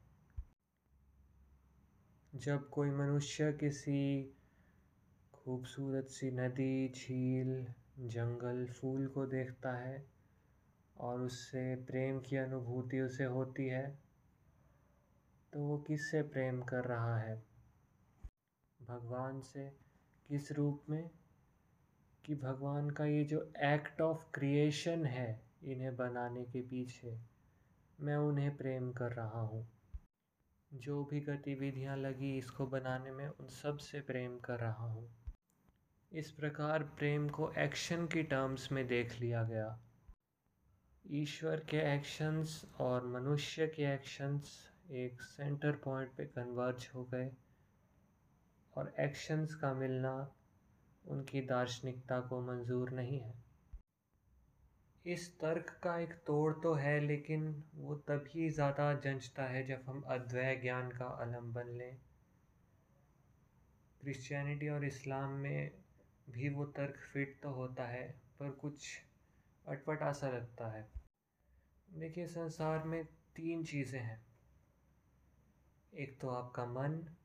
जब 2.35 2.69
कोई 2.69 2.89
मनुष्य 2.89 3.53
किसी 3.53 4.33
खूबसूरत 5.33 6.05
सी 6.05 6.31
नदी, 6.31 6.89
झील, 6.89 7.65
जंगल, 7.99 8.65
फूल 8.65 9.07
को 9.07 9.25
देखता 9.25 9.77
है 9.77 10.14
और 10.97 11.21
उससे 11.21 11.75
प्रेम 11.75 12.19
की 12.19 12.35
अनुभूति 12.35 12.99
उसे 12.99 13.23
होती 13.23 13.67
है। 13.67 13.99
तो 15.53 15.59
वो 15.59 15.77
किससे 15.77 16.21
प्रेम 16.21 16.61
कर 16.61 16.85
रहा 16.85 17.17
है? 17.17 17.43
भगवान 18.81 19.41
से? 19.41 19.69
किस 20.27 20.51
रूप 20.51 20.83
में? 20.89 21.09
कि 22.25 22.35
भगवान 22.35 22.89
का 22.89 23.05
ये 23.05 23.23
जो 23.23 23.51
एक्ट 23.57 24.01
ऑफ़ 24.01 24.31
क्रिएशन 24.33 25.05
है 25.05 25.41
इन्हें 25.63 25.95
बनाने 25.95 26.45
के 26.45 26.61
पीछे, 26.61 27.19
मैं 28.01 28.15
उन्हें 28.15 28.57
प्रेम 28.57 28.91
कर 28.91 29.11
रहा 29.11 29.41
हूँ। 29.41 29.67
जो 30.73 31.03
भी 31.03 31.19
गतिविधियाँ 31.19 31.97
लगी 31.97 32.37
इसको 32.37 32.67
बनाने 32.67 33.11
में 33.11 33.27
उन 33.27 33.47
सबसे 33.47 34.01
प्रेम 34.01 34.39
कर 34.39 34.59
रहा 34.59 34.85
हूँ। 34.85 35.15
इस 36.11 36.31
प्रकार 36.31 36.83
प्रेम 36.83 37.29
को 37.29 37.51
एक्शन 37.51 38.07
की 38.07 38.23
टर्म्स 38.23 38.71
में 38.71 38.87
देख 38.87 39.19
लिया 39.19 39.43
गया। 39.43 39.84
ईश्वर 41.05 41.59
के 41.59 41.77
एक्शंस 41.95 42.65
और 42.81 43.05
मनुष्य 43.07 43.67
के 43.67 43.83
एक्शंस 43.93 44.71
एक 44.91 45.21
सेंटर 45.21 45.71
पॉइंट 45.71 46.09
पे 46.09 46.25
कन्वर्ज 46.25 46.87
हो 46.95 47.03
गए 47.03 47.29
और 48.73 48.93
एक्शंस 48.99 49.55
का 49.55 49.73
मिलना 49.73 50.33
उनकी 51.05 51.41
दार्शनिकता 51.41 52.19
को 52.19 52.41
मंजूर 52.41 52.89
नहीं 52.89 53.19
है। 53.19 53.33
इस 55.05 55.29
तर्क 55.39 55.69
का 55.83 55.97
एक 55.99 56.13
तोड़ 56.27 56.53
तो 56.53 56.73
है, 56.73 56.99
लेकिन 56.99 57.63
वो 57.75 57.95
तभी 57.95 58.49
ज़्यादा 58.49 58.93
जंचता 58.93 59.43
है 59.43 59.65
जब 59.67 59.83
हम 59.87 60.01
अद्वैय 60.01 60.55
ज्ञान 60.55 60.89
का 60.89 61.05
अवलंबन 61.05 61.69
लें। 61.69 61.97
क्रिश्चियनिटी 64.01 64.69
और 64.69 64.85
इस्लाम 64.85 65.29
में 65.29 65.71
भी 66.29 66.49
वो 66.49 66.65
तर्क 66.65 66.95
फिट 67.13 67.39
तो 67.43 67.49
होता 67.49 67.87
है, 67.87 68.07
पर 68.39 68.49
कुछ 68.51 68.87
अटपटा 69.67 70.13
सा 70.13 70.29
लगता 70.29 70.67
है। 70.67 70.91
देखिए, 71.89 72.27
संसार 72.27 72.83
में 72.83 73.05
तीन 73.05 73.65
चीज़ें 73.65 74.01
हैं। 74.01 74.25
एक 75.93 76.19
तो 76.19 76.29
आपका 76.29 76.65
मन, 76.65 77.15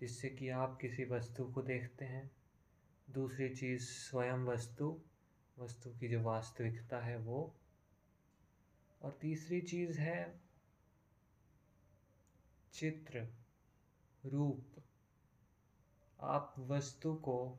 जिससे 0.00 0.28
कि 0.28 0.48
आप 0.48 0.78
किसी 0.80 1.04
वस्तु 1.04 1.44
को 1.44 1.62
देखते 1.62 2.04
हैं। 2.04 2.30
दूसरी 3.10 3.56
चीज़ 3.56 3.82
स्वयं 3.82 4.38
वस्तु 4.38 5.00
वस्तु 5.58 5.90
की 5.90 6.08
जो 6.08 6.22
वास्तविकता 6.22 7.00
है 7.00 7.16
वो। 7.16 7.54
और 9.02 9.18
तीसरी 9.20 9.60
चीज़ 9.60 10.00
है 10.00 10.40
चित्र, 12.72 13.28
रूप। 14.26 14.82
आप 16.20 16.54
वस्तु 16.58 17.14
को 17.14 17.58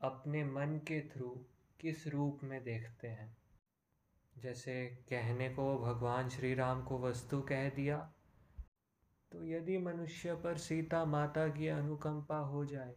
अपने 0.00 0.44
मन 0.44 0.78
के 0.78 1.08
थ्रू 1.08 1.44
किस 1.84 2.06
रूप 2.06 2.40
में 2.42 2.64
देखते 2.64 3.08
हैं? 3.08 3.36
जैसे 4.38 4.86
कहने 4.86 5.48
को 5.48 5.78
भगवान 5.78 6.28
श्री 6.28 6.54
राम 6.54 6.84
को 6.84 6.98
वस्तु 6.98 7.40
कह 7.40 7.70
दिया 7.70 8.14
तो 9.32 9.44
यदि 9.44 9.78
मनुष्य 9.78 10.34
पर 10.34 10.58
सीता 10.58 11.04
माता 11.04 11.48
की 11.48 11.68
अनुकंपा 11.68 12.36
हो 12.36 12.64
जाए 12.64 12.94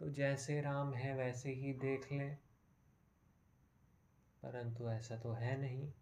तो 0.00 0.10
जैसे 0.10 0.60
राम 0.60 0.94
है 0.94 1.16
वैसे 1.16 1.50
ही 1.50 1.72
देख 1.72 2.12
लें। 2.12 2.36
परंतु 4.42 4.90
ऐसा 4.90 5.16
तो 5.16 5.32
है 5.32 5.60
नहीं। 5.60 5.92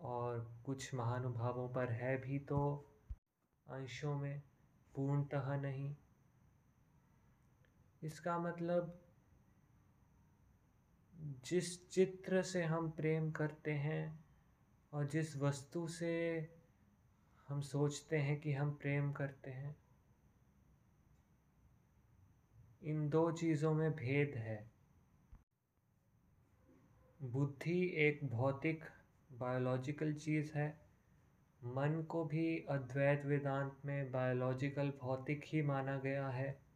और 0.00 0.62
कुछ 0.66 0.94
महानुभावों 0.94 1.68
पर 1.68 1.90
है 1.90 2.20
भी 2.20 2.38
तो 2.38 2.90
अंशों 3.68 4.16
में, 4.16 4.42
पूर्णतः 4.94 5.56
नहीं। 5.56 5.96
इसका 8.02 8.38
मतलब 8.38 9.07
जिस 11.20 11.90
चित्र 11.90 12.42
से 12.42 12.62
हम 12.62 12.90
प्रेम 12.90 13.30
करते 13.30 13.72
हैं 13.72 14.24
और 14.92 15.06
जिस 15.06 15.36
वस्तु 15.36 15.88
से 15.88 16.12
हम 17.48 17.60
सोचते 17.60 18.16
हैं 18.16 18.40
कि 18.40 18.52
हम 18.52 18.70
प्रेम 18.70 19.12
करते 19.12 19.50
हैं, 19.50 19.76
इन 22.82 23.08
दो 23.08 23.32
चीज़ों 23.32 23.74
में 23.74 23.90
भेद 23.92 24.34
है। 24.36 24.70
बुद्धि 27.22 27.92
एक 27.96 28.24
भौतिक 28.24 28.84
बायोलॉजिकल 29.32 30.14
चीज़ 30.14 30.52
है। 30.54 30.80
मन 31.64 32.02
को 32.02 32.24
भी 32.24 32.64
अद्वैत 32.70 33.26
वेदांत 33.26 33.76
में 33.84 34.12
बायोलॉजिकल 34.12 34.92
भौतिक 35.00 35.44
ही 35.46 35.62
माना 35.62 35.98
गया 35.98 36.28
है। 36.28 36.67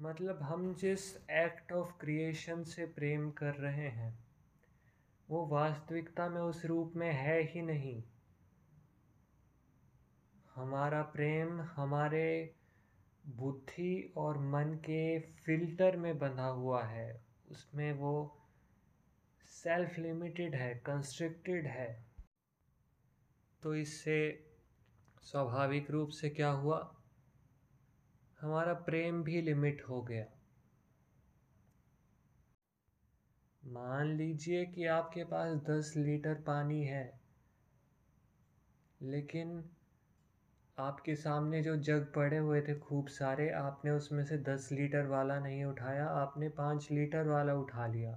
मतलब 0.00 0.42
हम 0.42 0.74
जिस 0.74 1.16
एक्ट 1.30 1.72
ऑफ़ 1.72 2.00
क्रिएशन 2.00 2.64
से 2.64 2.86
प्रेम 2.86 3.30
कर 3.30 3.54
रहे 3.54 3.88
हैं, 3.88 4.18
वो 5.30 5.46
वास्तविकता 5.46 6.28
में 6.28 6.40
उस 6.40 6.64
रूप 6.64 6.92
में 6.96 7.12
है 7.12 7.42
ही 7.42 7.62
नहीं। 7.62 8.04
हमारा 10.54 11.02
प्रेम 11.02 11.60
हमारे 11.60 12.54
बुद्धि 13.26 14.12
और 14.16 14.38
मन 14.38 14.74
के 14.74 15.20
फ़िल्टर 15.20 15.96
में 15.96 16.18
बंधा 16.18 16.46
हुआ 16.46 16.84
है। 16.84 17.24
उसमें 17.50 17.92
वो 17.92 18.38
सेल्फ 19.44 19.98
लिमिटेड 19.98 20.54
है 20.54 20.74
कंस्ट्रिक्टेड 20.74 21.66
है। 21.66 22.04
तो 23.62 23.74
इससे 23.74 24.46
स्वाभाविक 25.22 25.90
रूप 25.90 26.08
से 26.08 26.30
क्या 26.30 26.50
हुआ? 26.50 26.99
हमारा 28.40 28.72
प्रेम 28.74 29.22
भी 29.22 29.40
लिमिट 29.42 29.82
हो 29.88 30.02
गया। 30.02 30.24
मान 33.62 34.16
लीजिए 34.16 34.64
कि 34.66 34.86
आपके 34.86 35.24
पास 35.24 35.56
दस 35.70 35.92
लीटर 35.96 36.34
पानी 36.34 36.82
है, 36.84 37.20
लेकिन 39.00 39.62
आपके 40.78 41.14
सामने 41.14 41.62
जो 41.62 41.76
जग 41.76 42.06
पड़े 42.14 42.36
हुए 42.36 42.60
थे 42.60 42.74
खूब 42.78 43.08
सारे, 43.08 43.50
आपने 43.50 43.90
उसमें 43.90 44.24
से 44.24 44.38
दस 44.38 44.68
लीटर 44.72 45.06
वाला 45.06 45.38
नहीं 45.40 45.64
उठाया, 45.64 46.06
आपने 46.06 46.48
पाँच 46.48 46.90
लीटर 46.90 47.28
वाला 47.28 47.54
उठा 47.54 47.86
लिया। 47.86 48.12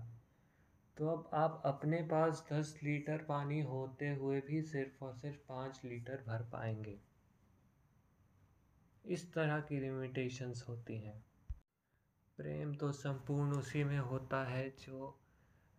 तो 0.97 1.07
अब 1.07 1.29
आप 1.33 1.61
अपने 1.65 2.01
पास 2.03 2.45
दस 2.51 2.79
लीटर 2.83 3.17
पानी 3.17 3.61
होते 3.61 4.09
हुए 4.09 4.39
भी 4.41 4.61
सिर्फ़ 4.61 5.03
और 5.05 5.15
सिर्फ़ 5.15 5.37
पाँच 5.49 5.81
लीटर 5.85 6.23
भर 6.27 6.49
पाएँगे। 6.51 6.99
इस 9.05 9.33
तरह 9.33 9.59
की 9.59 9.79
लिमिटेशंस 9.79 10.65
होती 10.67 10.99
हैं। 10.99 11.25
प्रेम 12.37 12.75
तो 12.75 12.91
संपूर्ण 12.91 13.51
उसी 13.51 13.83
में 13.83 13.99
होता 13.99 14.43
है 14.43 14.69
जो 14.69 15.19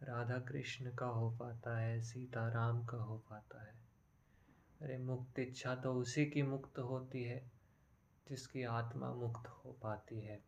राधा 0.02 0.38
कृष्ण 0.38 0.94
का 0.94 1.06
हो 1.06 1.30
पाता 1.30 1.78
है 1.78 2.00
सीता 2.00 2.48
राम 2.48 2.84
का 2.84 2.96
हो 2.96 3.18
पाता 3.18 3.62
है। 3.62 3.74
अरे 4.82 4.98
मुक्त 4.98 5.38
इच्छा 5.38 5.74
तो 5.74 5.94
उसी 5.94 6.26
की 6.26 6.42
मुक्त 6.42 6.78
होती 6.78 7.24
है, 7.24 7.52
जिसकी 8.28 8.62
आत्मा 8.62 9.14
मुक्त 9.14 9.48
हो 9.48 9.72
पाती 9.82 10.20
है। 10.20 10.42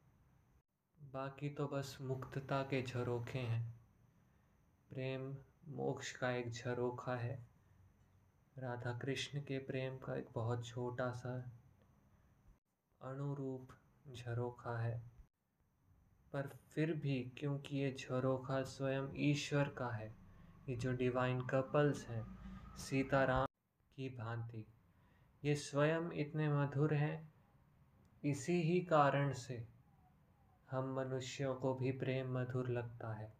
बाकी 1.12 1.50
तो 1.50 1.66
बस 1.66 1.98
मुक्तता 2.00 2.62
के 2.62 2.82
झरोखे 2.82 3.38
हैं। 3.38 3.80
प्रेम 4.90 5.36
मोक्ष 5.68 6.12
का 6.12 6.30
एक 6.30 6.50
झरोखा 6.50 7.16
है। 7.16 7.46
राधा 8.58 8.98
कृष्ण 8.98 9.40
के 9.40 9.58
प्रेम 9.58 9.96
का 9.96 10.16
एक 10.16 10.26
बहुत 10.34 10.66
छोटा 10.66 11.10
सा 11.10 11.55
अनुरूप 13.06 13.68
झरोखा 14.14 14.78
है। 14.78 15.02
पर 16.32 16.46
फिर 16.74 16.92
भी 16.92 17.32
क्योंकि 17.38 17.76
ये 17.76 17.96
झरोखा 18.00 18.62
स्वयं 18.62 19.08
ईश्वर 19.16 19.68
का 19.68 19.88
है, 19.88 20.16
ये 20.68 20.76
जो 20.76 20.92
डिवाइन 20.92 21.40
कपल्स 21.40 22.08
हैं, 22.08 22.26
सीताराम 22.76 23.46
की 23.96 24.08
भांति, 24.08 24.66
ये 25.44 25.54
स्वयं 25.54 26.10
इतने 26.10 26.48
मधुर 26.48 26.94
हैं, 26.94 27.34
इसी 28.24 28.62
ही 28.62 28.80
कारण 28.80 29.32
से 29.32 29.68
हम 30.70 30.94
मनुष्यों 30.94 31.54
को 31.54 31.74
भी 31.74 31.92
प्रेम 31.92 32.38
मधुर 32.38 32.68
लगता 32.68 33.14
है। 33.14 33.34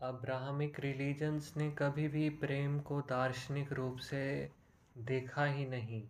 अब्राहमिक 0.00 0.80
रिलीजन्स 0.80 1.56
ने 1.56 1.70
कभी 1.70 2.08
भी 2.08 2.30
प्रेम 2.30 2.80
को 2.80 3.00
दार्शनिक 3.00 3.72
रूप 3.72 3.98
से 3.98 4.50
देखा 4.98 5.44
ही 5.44 5.66
नहीं। 5.66 6.08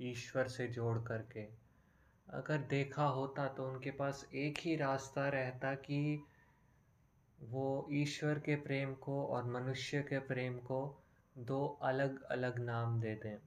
ईश्वर 0.00 0.48
से 0.48 0.68
जोड़ 0.68 0.98
करके। 0.98 1.42
अगर 2.28 2.58
देखा 2.58 3.04
होता 3.04 3.48
तो 3.48 3.68
उनके 3.68 3.90
पास 3.90 4.28
एक 4.34 4.58
ही 4.60 4.76
रास्ता 4.76 5.28
रहता 5.28 5.74
कि 5.74 6.24
वो 7.40 7.88
ईश्वर 7.92 8.38
के 8.38 8.56
प्रेम 8.56 8.94
को 8.94 9.26
और 9.26 9.44
मनुष्य 9.44 10.02
के 10.02 10.18
प्रेम 10.18 10.58
को 10.58 11.02
दो 11.38 11.78
अलग 11.82 12.22
अलग 12.22 12.58
नाम 12.58 13.00
दे 13.00 13.14
दें। 13.14 13.38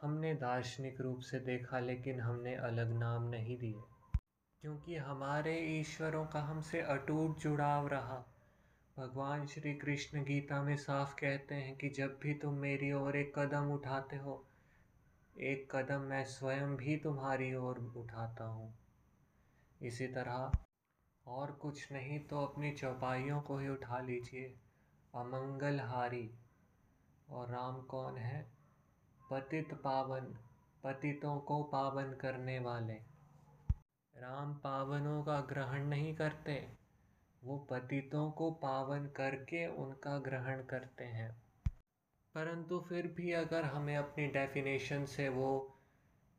हमने 0.00 0.34
दार्शनिक 0.34 1.00
रूप 1.00 1.20
से 1.20 1.40
देखा 1.40 1.78
लेकिन 1.78 2.20
हमने 2.20 2.54
अलग 2.54 2.92
नाम 2.92 3.28
नहीं 3.28 3.58
दिए। 3.58 3.80
क्योंकि 4.62 4.96
हमारे 4.96 5.58
ईश्वरों 5.58 6.26
का 6.26 6.40
हमसे 6.40 6.80
अटूट 6.80 7.38
जुड़ाव 7.38 7.88
रहा। 7.88 8.24
भगवान 8.98 9.46
श्री 9.46 9.74
कृष्ण 9.74 10.24
गीता 10.24 10.62
में 10.62 10.76
साफ़ 10.76 11.14
कहते 11.14 11.54
हैं 11.54 11.76
कि 11.76 11.88
जब 11.88 12.18
भी 12.22 12.34
तुम 12.34 12.54
मेरी 12.54 12.92
ओर 12.92 13.16
एक 13.16 13.38
कदम 13.38 13.72
उठाते 13.72 14.16
हो, 14.16 14.44
एक 15.38 15.76
कदम 15.76 16.00
मैं 16.00 16.24
स्वयं 16.24 16.76
भी 16.76 16.96
तुम्हारी 16.96 17.54
ओर 17.54 17.78
उठाता 17.78 18.44
हूँ। 18.44 18.74
इसी 19.82 20.06
तरह 20.06 20.52
और 21.26 21.52
कुछ 21.52 21.92
नहीं 21.92 22.20
तो 22.20 22.44
अपनी 22.44 22.72
चौपाइयों 22.72 23.40
को 23.40 23.58
ही 23.58 23.68
उठा 23.68 24.00
लीजिए। 24.00 24.56
अमंगलहारी 25.14 26.30
और 27.30 27.48
राम 27.48 27.82
कौन 27.82 28.16
है? 28.16 28.50
पतित 29.30 29.74
पावन, 29.74 30.38
पतितों 30.84 31.40
को 31.40 31.62
पावन 31.62 32.12
करने 32.12 32.58
वाले। 32.58 32.94
राम 34.16 34.54
पावनों 34.54 35.22
का 35.22 35.40
ग्रहण 35.40 35.84
नहीं 35.84 36.14
करते। 36.14 36.77
वो 37.44 37.58
पतितों 37.70 38.30
को 38.30 38.50
पावन 38.50 39.06
करके 39.06 39.66
उनका 39.66 40.18
ग्रहण 40.18 40.62
करते 40.64 41.04
हैं। 41.04 41.42
परंतु 42.34 42.80
फिर 42.88 43.06
भी 43.06 43.32
अगर 43.32 43.64
हमें 43.64 43.96
अपनी 43.96 44.26
डेफिनेशन 44.26 45.04
से 45.04 45.28
वो 45.28 45.74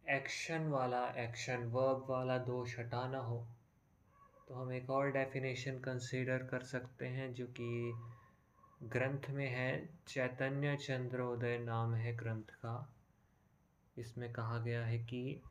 एक्शन 0.10 0.68
वाला 0.68 1.08
एक्शन 1.08 1.58
वर्ब 1.58 2.06
वाला 2.10 2.38
दोष 2.38 2.80
हटाना 2.80 3.20
हो 3.20 3.48
तो 4.48 4.56
हम 4.56 4.72
एक 4.74 4.90
और 4.90 5.12
डेफिनेशन 5.12 5.80
कंसीडर 5.80 6.38
कर 6.38 6.64
सकते 6.64 7.08
हैं 7.08 7.34
जो 7.34 7.48
कि 7.48 7.94
ग्रंथ 8.84 9.30
में 9.30 9.50
है, 9.50 9.90
चैतन्य 10.08 10.78
चंद्रोदय 10.78 11.58
नाम 11.58 11.94
है 11.94 12.16
ग्रंथ 12.16 12.44
का। 12.44 12.94
इसमें 13.98 14.34
कहा 14.34 14.60
गया 14.60 14.86
है 14.86 15.00
कि 15.00 15.42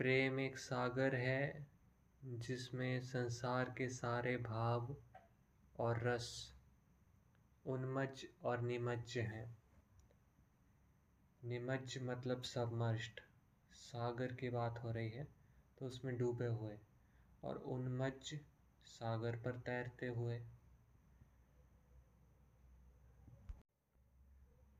प्रेम 0.00 0.38
एक 0.40 0.58
सागर 0.58 1.14
है, 1.14 1.66
जिसमें 2.24 3.00
संसार 3.00 3.64
के 3.78 3.88
सारे 3.88 4.36
भाव 4.36 4.96
और 5.78 6.00
रस 6.02 6.28
उन्मज 7.66 8.24
और 8.44 8.60
निमज्ज 8.60 9.16
हैं। 9.18 9.58
निमज्ज 11.44 11.98
मतलब 12.02 12.42
सबमर्ष्ड 12.42 13.20
सागर 13.72 14.32
की 14.32 14.50
बात 14.50 14.80
हो 14.84 14.92
रही 14.92 15.10
है 15.10 15.26
तो 15.78 15.86
उसमें 15.86 16.16
डूबे 16.18 16.46
हुए 16.46 16.78
और 17.44 17.56
उन्मज्ज 17.56 18.34
सागर 18.84 19.36
पर 19.36 19.58
तैरते 19.58 20.06
हुए। 20.06 20.40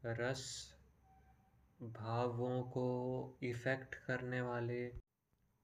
रस 0.04 0.74
भावों 1.82 2.62
को 2.62 2.88
इफ़ेक्ट 3.42 3.94
करने 3.94 4.40
वाले 4.40 5.09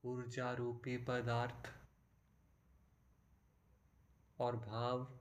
ऊर्जा 0.06 0.52
रूपी 0.52 0.96
पदार्थ 0.96 1.72
और 4.40 4.56
भाव 4.56 5.20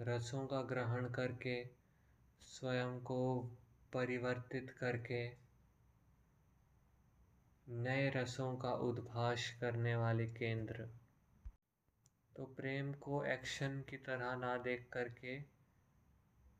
रसों 0.00 0.46
का 0.46 0.62
ग्रहण 0.62 1.10
करके, 1.10 1.64
स्वयं 2.40 3.00
को 3.00 3.44
परिवर्तित 3.92 4.70
करके, 4.78 5.28
नए 7.68 8.10
रसों 8.10 8.56
का 8.56 8.72
उद्भाष 8.72 9.50
करने 9.58 9.96
वाले 9.96 10.26
केंद्र। 10.26 10.88
तो 12.36 12.44
प्रेम 12.44 12.92
को 12.92 13.24
एक्शन 13.24 13.80
की 13.90 13.96
तरह 13.96 14.36
ना 14.36 14.58
देख 14.58 14.90
करके, 14.92 15.36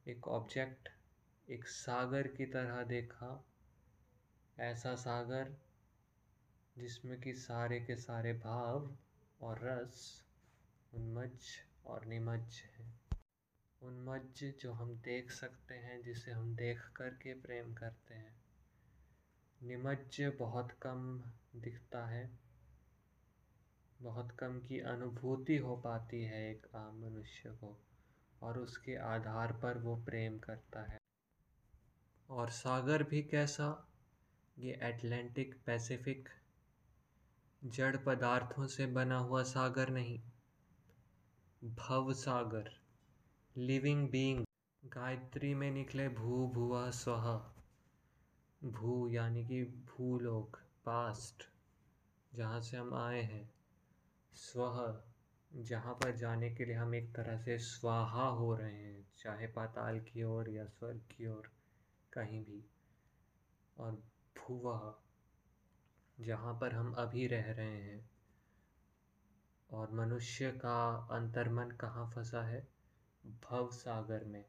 एक 0.09 0.29
ऑब्जेक्ट 0.29 0.89
एक 1.51 1.69
सागर 1.69 2.27
की 2.27 2.47
तरह 2.47 2.83
देखा। 2.83 3.45
ऐसा 4.59 4.95
सागर 4.95 5.70
जिसमें 6.79 7.21
कि 7.21 7.35
सारे 7.35 7.81
के 7.81 7.97
सारे 7.97 8.33
भाव 8.33 8.97
और 9.41 9.59
रस 9.63 10.25
उन्मज 10.95 11.47
और 11.87 12.05
निमज्ज 12.05 12.63
हैं। 12.63 13.01
उन्मज 13.83 14.55
जो 14.61 14.73
हम 14.73 14.97
देख 14.97 15.31
सकते 15.31 15.75
हैं, 15.75 16.03
जिसे 16.03 16.31
हम 16.31 16.57
देख 16.57 16.83
करके 16.97 17.35
प्रेम 17.35 17.75
करते 17.75 18.15
हैं। 18.15 18.37
निमज्ज 19.63 20.33
बहुत 20.39 20.73
कम 20.73 21.23
दिखता 21.57 22.07
है, 22.07 22.31
बहुत 24.03 24.33
कम 24.33 24.59
की 24.61 24.81
अनुभूति 24.81 25.57
हो 25.57 25.77
पाती 25.77 26.25
है 26.25 26.51
एक 26.51 26.67
आम 26.75 27.01
मनुष्य 27.01 27.51
को, 27.51 27.81
और 28.43 28.59
उसके 28.59 28.97
आधार 28.97 29.53
पर 29.53 29.79
वो 29.79 29.97
प्रेम 29.97 30.39
करता 30.39 30.83
है। 30.83 30.99
और 32.31 32.51
सागर 32.51 33.03
भी 33.03 33.23
कैसा? 33.23 33.89
ये 34.59 34.81
एटलांटिक 34.83 35.55
पैसिफिक 35.67 36.29
जड़ 37.63 37.97
पदार्थों 37.97 38.67
से 38.67 38.87
बना 38.87 39.19
हुआ 39.19 39.43
सागर 39.43 39.89
नहीं, 39.89 40.21
भव 41.65 42.13
सागर 42.13 42.71
लिविंग 43.57 44.09
बीइंग 44.09 44.45
गायत्री 44.85 45.55
में 45.55 45.71
निकले 45.71 46.09
भू 46.09 46.47
भुआ 46.49 46.91
स्वहा, 46.91 47.35
भू 48.65 49.09
यानी 49.09 49.45
कि 49.45 49.65
भूलोक 49.65 50.57
पास्ट 50.85 51.45
जहाँ 52.35 52.61
से 52.61 52.77
हम 52.77 52.95
आए 52.95 53.21
हैं। 53.23 53.51
स्वह, 54.33 55.03
जहाँ 55.53 55.95
पर 55.95 56.17
जाने 56.17 56.51
के 56.51 56.65
लिए 56.65 56.75
हम 56.75 56.95
एक 56.95 57.15
तरह 57.15 57.39
से 57.39 57.59
स्वाहा 57.59 58.29
हो 58.29 58.55
रहे 58.55 58.73
हैं, 58.73 59.07
चाहे 59.19 59.47
पाताल 59.47 60.01
की 60.01 60.23
ओर 60.23 60.51
या 60.51 60.65
स्वर्ग 60.65 61.01
की 61.11 61.27
ओर 61.27 61.51
कहीं 62.13 62.45
भी। 62.45 62.65
और 63.79 63.93
भूवह 64.37 64.95
जहाँ 66.21 66.59
पर 66.61 66.73
हम 66.73 66.93
अभी 66.93 67.27
रह 67.27 67.53
रहे 67.53 67.83
हैं। 67.83 68.11
और 69.71 69.91
मनुष्य 69.91 70.53
का 70.53 71.09
अंतर्मन 71.11 71.71
कहाँ 71.71 72.11
फंसा 72.11 72.43
है? 72.43 72.69
भव 73.27 73.71
सागर 73.71 74.25
में। 74.25 74.45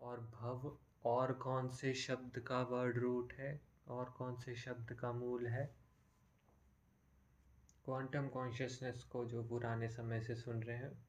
और 0.00 0.20
भव 0.20 0.78
और 1.04 1.32
कौन 1.32 1.68
से 1.68 1.94
शब्द 1.94 2.38
का 2.38 2.62
वर्ड 2.62 2.98
रूट 2.98 3.32
है? 3.32 3.60
और 3.88 4.10
कौन 4.10 4.36
से 4.36 4.54
शब्द 4.54 4.92
का 4.92 5.12
मूल 5.12 5.46
है? 5.46 5.74
क्वांटम 7.84 8.28
कॉन्शियसनेस 8.28 9.02
को 9.02 9.24
जो 9.24 9.44
पुराने 9.44 9.88
समय 9.88 10.20
से 10.20 10.36
सुन 10.36 10.62
रहे 10.62 10.76
हैं, 10.76 11.08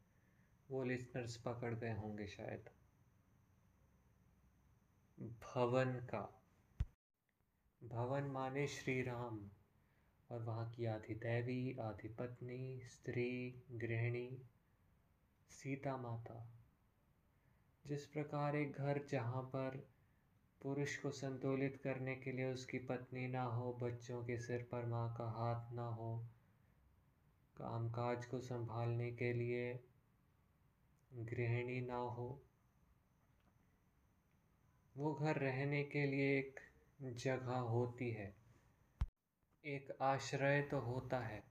वो 0.71 0.83
लिसनर्स 0.83 1.37
पकड़ 1.37 1.73
गए 1.73 1.93
होंगे 1.93 2.27
शायद। 2.27 2.69
भवन 5.19 5.93
का। 5.93 6.40
भवन 7.83 8.23
माने 8.23 8.67
श्री 8.67 9.01
राम 9.01 9.39
और 10.31 10.43
वहाँ 10.43 10.69
की 10.69 10.85
आधी 10.85 11.15
दैवी, 11.15 11.77
आधी 11.81 12.07
पत्नी, 12.07 12.81
स्त्री, 12.85 13.63
गृहिणी, 13.71 14.41
सीता 15.49 15.97
माता। 15.97 16.53
जिस 17.87 18.05
प्रकार 18.05 18.55
एक 18.55 18.71
घर 18.71 19.01
जहाँ 19.11 19.41
पर 19.43 19.87
पुरुष 20.61 20.97
को 20.97 21.11
संतुलित 21.11 21.81
करने 21.83 22.15
के 22.15 22.31
लिए 22.31 22.53
उसकी 22.53 22.79
पत्नी 22.79 23.27
ना 23.27 23.43
हो, 23.43 23.73
बच्चों 23.73 24.23
के 24.25 24.37
सिर 24.37 24.67
पर 24.71 24.85
माँ 24.85 25.15
का 25.17 25.29
हाथ 25.29 25.73
ना 25.73 25.87
हो, 25.87 26.25
कामकाज 27.57 28.25
को 28.25 28.39
संभालने 28.39 29.11
के 29.11 29.33
लिए 29.33 29.79
गृहिणी 31.13 31.81
ना 31.81 31.97
हो, 31.97 32.41
वो 34.97 35.13
घर 35.13 35.35
रहने 35.35 35.83
के 35.83 36.05
लिए 36.05 36.39
एक 36.39 36.59
जगह 37.03 37.53
होती 37.53 38.11
है। 38.11 38.35
एक 39.65 39.97
आश्रय 40.01 40.61
तो 40.61 40.79
होता 40.79 41.19
है, 41.19 41.43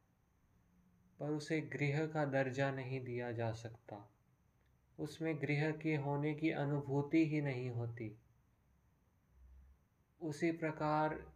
पर 1.21 1.31
उसे 1.31 1.61
गृह 1.61 2.07
का 2.07 2.25
दर्जा 2.25 2.71
नहीं 2.71 3.05
दिया 3.05 3.33
जा 3.33 3.53
सकता। 3.53 4.11
उसमें 4.99 5.43
गृह 5.43 5.71
के 5.71 5.97
होने 5.97 6.35
की 6.35 6.51
अनुभूति 6.51 7.27
ही 7.27 7.41
नहीं 7.41 7.71
होती। 7.71 8.19
उसी 10.21 10.53
प्रकार 10.53 11.33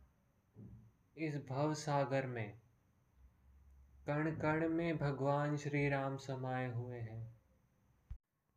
इस 1.16 1.37
भव 1.37 1.74
सागर 1.74 2.27
में 2.27 2.61
कण 4.07 4.31
कण 4.31 4.68
में 4.68 4.98
भगवान 4.98 5.57
श्री 5.57 5.88
राम 5.88 6.16
समाये 6.16 6.72
हुए 6.72 6.98
हैं। 6.98 7.40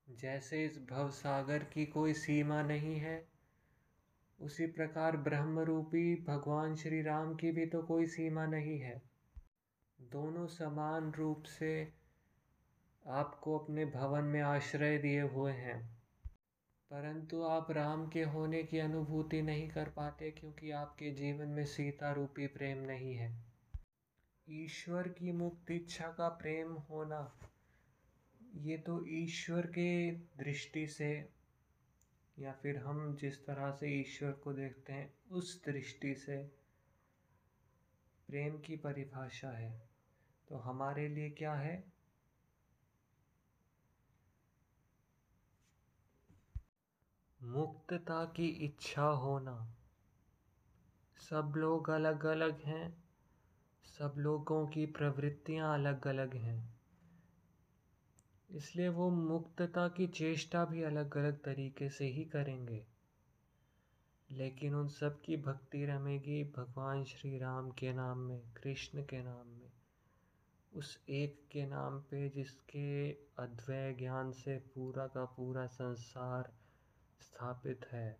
जैसे 0.09 0.65
इस 0.65 0.79
भव 0.89 1.09
सागर 1.09 1.63
की 1.63 1.85
कोई 1.85 2.13
सीमा 2.13 2.61
नहीं 2.61 2.99
है 2.99 3.36
उसी 4.39 4.65
प्रकार 4.67 5.17
ब्रह्म 5.17 5.59
रूपी 5.59 6.15
भगवान 6.23 6.75
श्री 6.75 7.01
राम 7.01 7.35
की 7.35 7.51
भी 7.51 7.65
तो 7.65 7.81
कोई 7.83 8.05
सीमा 8.05 8.45
नहीं 8.45 8.79
है। 8.79 9.01
दोनों 10.01 10.47
समान 10.47 11.11
रूप 11.11 11.43
से 11.43 11.93
आपको 13.07 13.57
अपने 13.59 13.85
भवन 13.85 14.23
में 14.23 14.41
आश्रय 14.41 14.97
दिए 14.97 15.21
हुए 15.21 15.51
हैं। 15.51 15.97
परंतु 16.91 17.41
आप 17.43 17.71
राम 17.71 18.07
के 18.07 18.23
होने 18.23 18.63
की 18.63 18.79
अनुभूति 18.79 19.41
नहीं 19.41 19.69
कर 19.69 19.89
पाते 19.89 20.31
क्योंकि 20.31 20.71
आपके 20.71 21.11
जीवन 21.11 21.47
में 21.47 21.65
सीता 21.65 22.11
रूपी 22.11 22.47
प्रेम 22.47 22.77
नहीं 22.77 23.13
है। 23.15 23.45
ईश्वर 24.47 25.07
की 25.07 25.31
मुक्त 25.31 25.71
इच्छा 25.71 26.07
का 26.07 26.27
प्रेम 26.29 26.73
होना, 26.89 27.39
ये 28.55 28.77
तो 28.77 29.05
ईश्वर 29.07 29.67
के 29.67 30.11
दृष्टि 30.11 30.87
से 30.87 31.36
या 32.39 32.51
फिर 32.51 32.77
हम 32.77 33.15
जिस 33.15 33.45
तरह 33.45 33.71
से 33.71 34.01
ईश्वर 34.01 34.31
को 34.31 34.53
देखते 34.53 34.93
हैं, 34.93 35.13
उस 35.31 35.65
दृष्टि 35.65 36.15
से 36.15 36.43
प्रेम 38.27 38.57
की 38.59 38.75
परिभाषा 38.75 39.49
है। 39.49 39.89
तो 40.47 40.55
हमारे 40.55 41.07
लिए 41.07 41.29
क्या 41.29 41.53
है? 41.53 41.93
मुक्तता 47.43 48.25
की 48.25 48.47
इच्छा 48.47 49.03
होना। 49.03 49.75
सब 51.17 51.53
लोग 51.57 51.89
अलग 51.89 52.25
अलग 52.25 52.61
हैं, 52.61 53.03
सब 53.85 54.13
लोगों 54.17 54.67
की 54.67 54.85
प्रवृत्तियाँ 54.85 55.73
अलग 55.73 56.07
अलग 56.07 56.35
हैं। 56.35 56.76
इसलिए 58.49 58.87
वो 58.89 59.09
मुक्तता 59.09 59.87
की 59.87 60.07
चेष्टा 60.07 60.65
भी 60.65 60.83
अलग 60.83 61.17
अलग 61.17 61.37
तरीके 61.37 61.89
से 61.89 62.05
ही 62.05 62.23
करेंगे। 62.25 62.85
लेकिन 64.29 64.75
उन 64.75 64.87
सब 64.87 65.21
की 65.21 65.37
भक्ति 65.37 65.85
रमेगी 65.85 66.43
भगवान 66.57 67.03
श्री 67.03 67.37
राम 67.37 67.71
के 67.71 67.93
नाम 67.93 68.17
में 68.17 68.39
कृष्ण 68.53 69.01
के 69.01 69.23
नाम 69.23 69.47
में 69.47 69.71
उस 70.71 70.99
एक 71.09 71.41
के 71.51 71.65
नाम 71.65 71.99
पे 71.99 72.29
जिसके 72.29 73.11
अद्वैय 73.39 73.93
ज्ञान 73.93 74.31
से 74.31 74.57
पूरा 74.75 75.07
का 75.07 75.25
पूरा 75.25 75.65
संसार 75.65 76.51
स्थापित 77.21 77.85
है। 77.91 78.17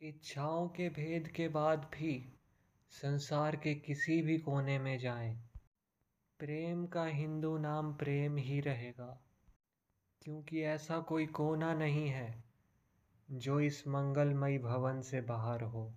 इच्छाओं 0.00 0.68
के 0.68 0.88
भेद 0.88 1.28
के 1.28 1.48
बाद 1.48 1.90
भी 1.94 2.32
संसार 2.90 3.56
के 3.56 3.74
किसी 3.74 4.22
भी 4.22 4.38
कोने 4.38 4.78
में 4.78 4.98
जाएँ, 4.98 5.34
प्रेम 6.38 6.86
का 6.86 7.04
हिंदू 7.04 7.56
नाम 7.58 7.94
प्रेम 7.94 8.36
ही 8.36 8.60
रहेगा। 8.60 9.20
क्योंकि 10.24 10.62
ऐसा 10.62 10.98
कोई 10.98 11.26
कोना 11.26 11.74
नहीं 11.74 12.08
है 12.08 12.44
जो 13.30 13.60
इस 13.60 13.88
मंगलमयी 13.88 14.58
भवन 14.58 15.00
से 15.00 15.20
बाहर 15.20 15.62
हो। 15.62 15.94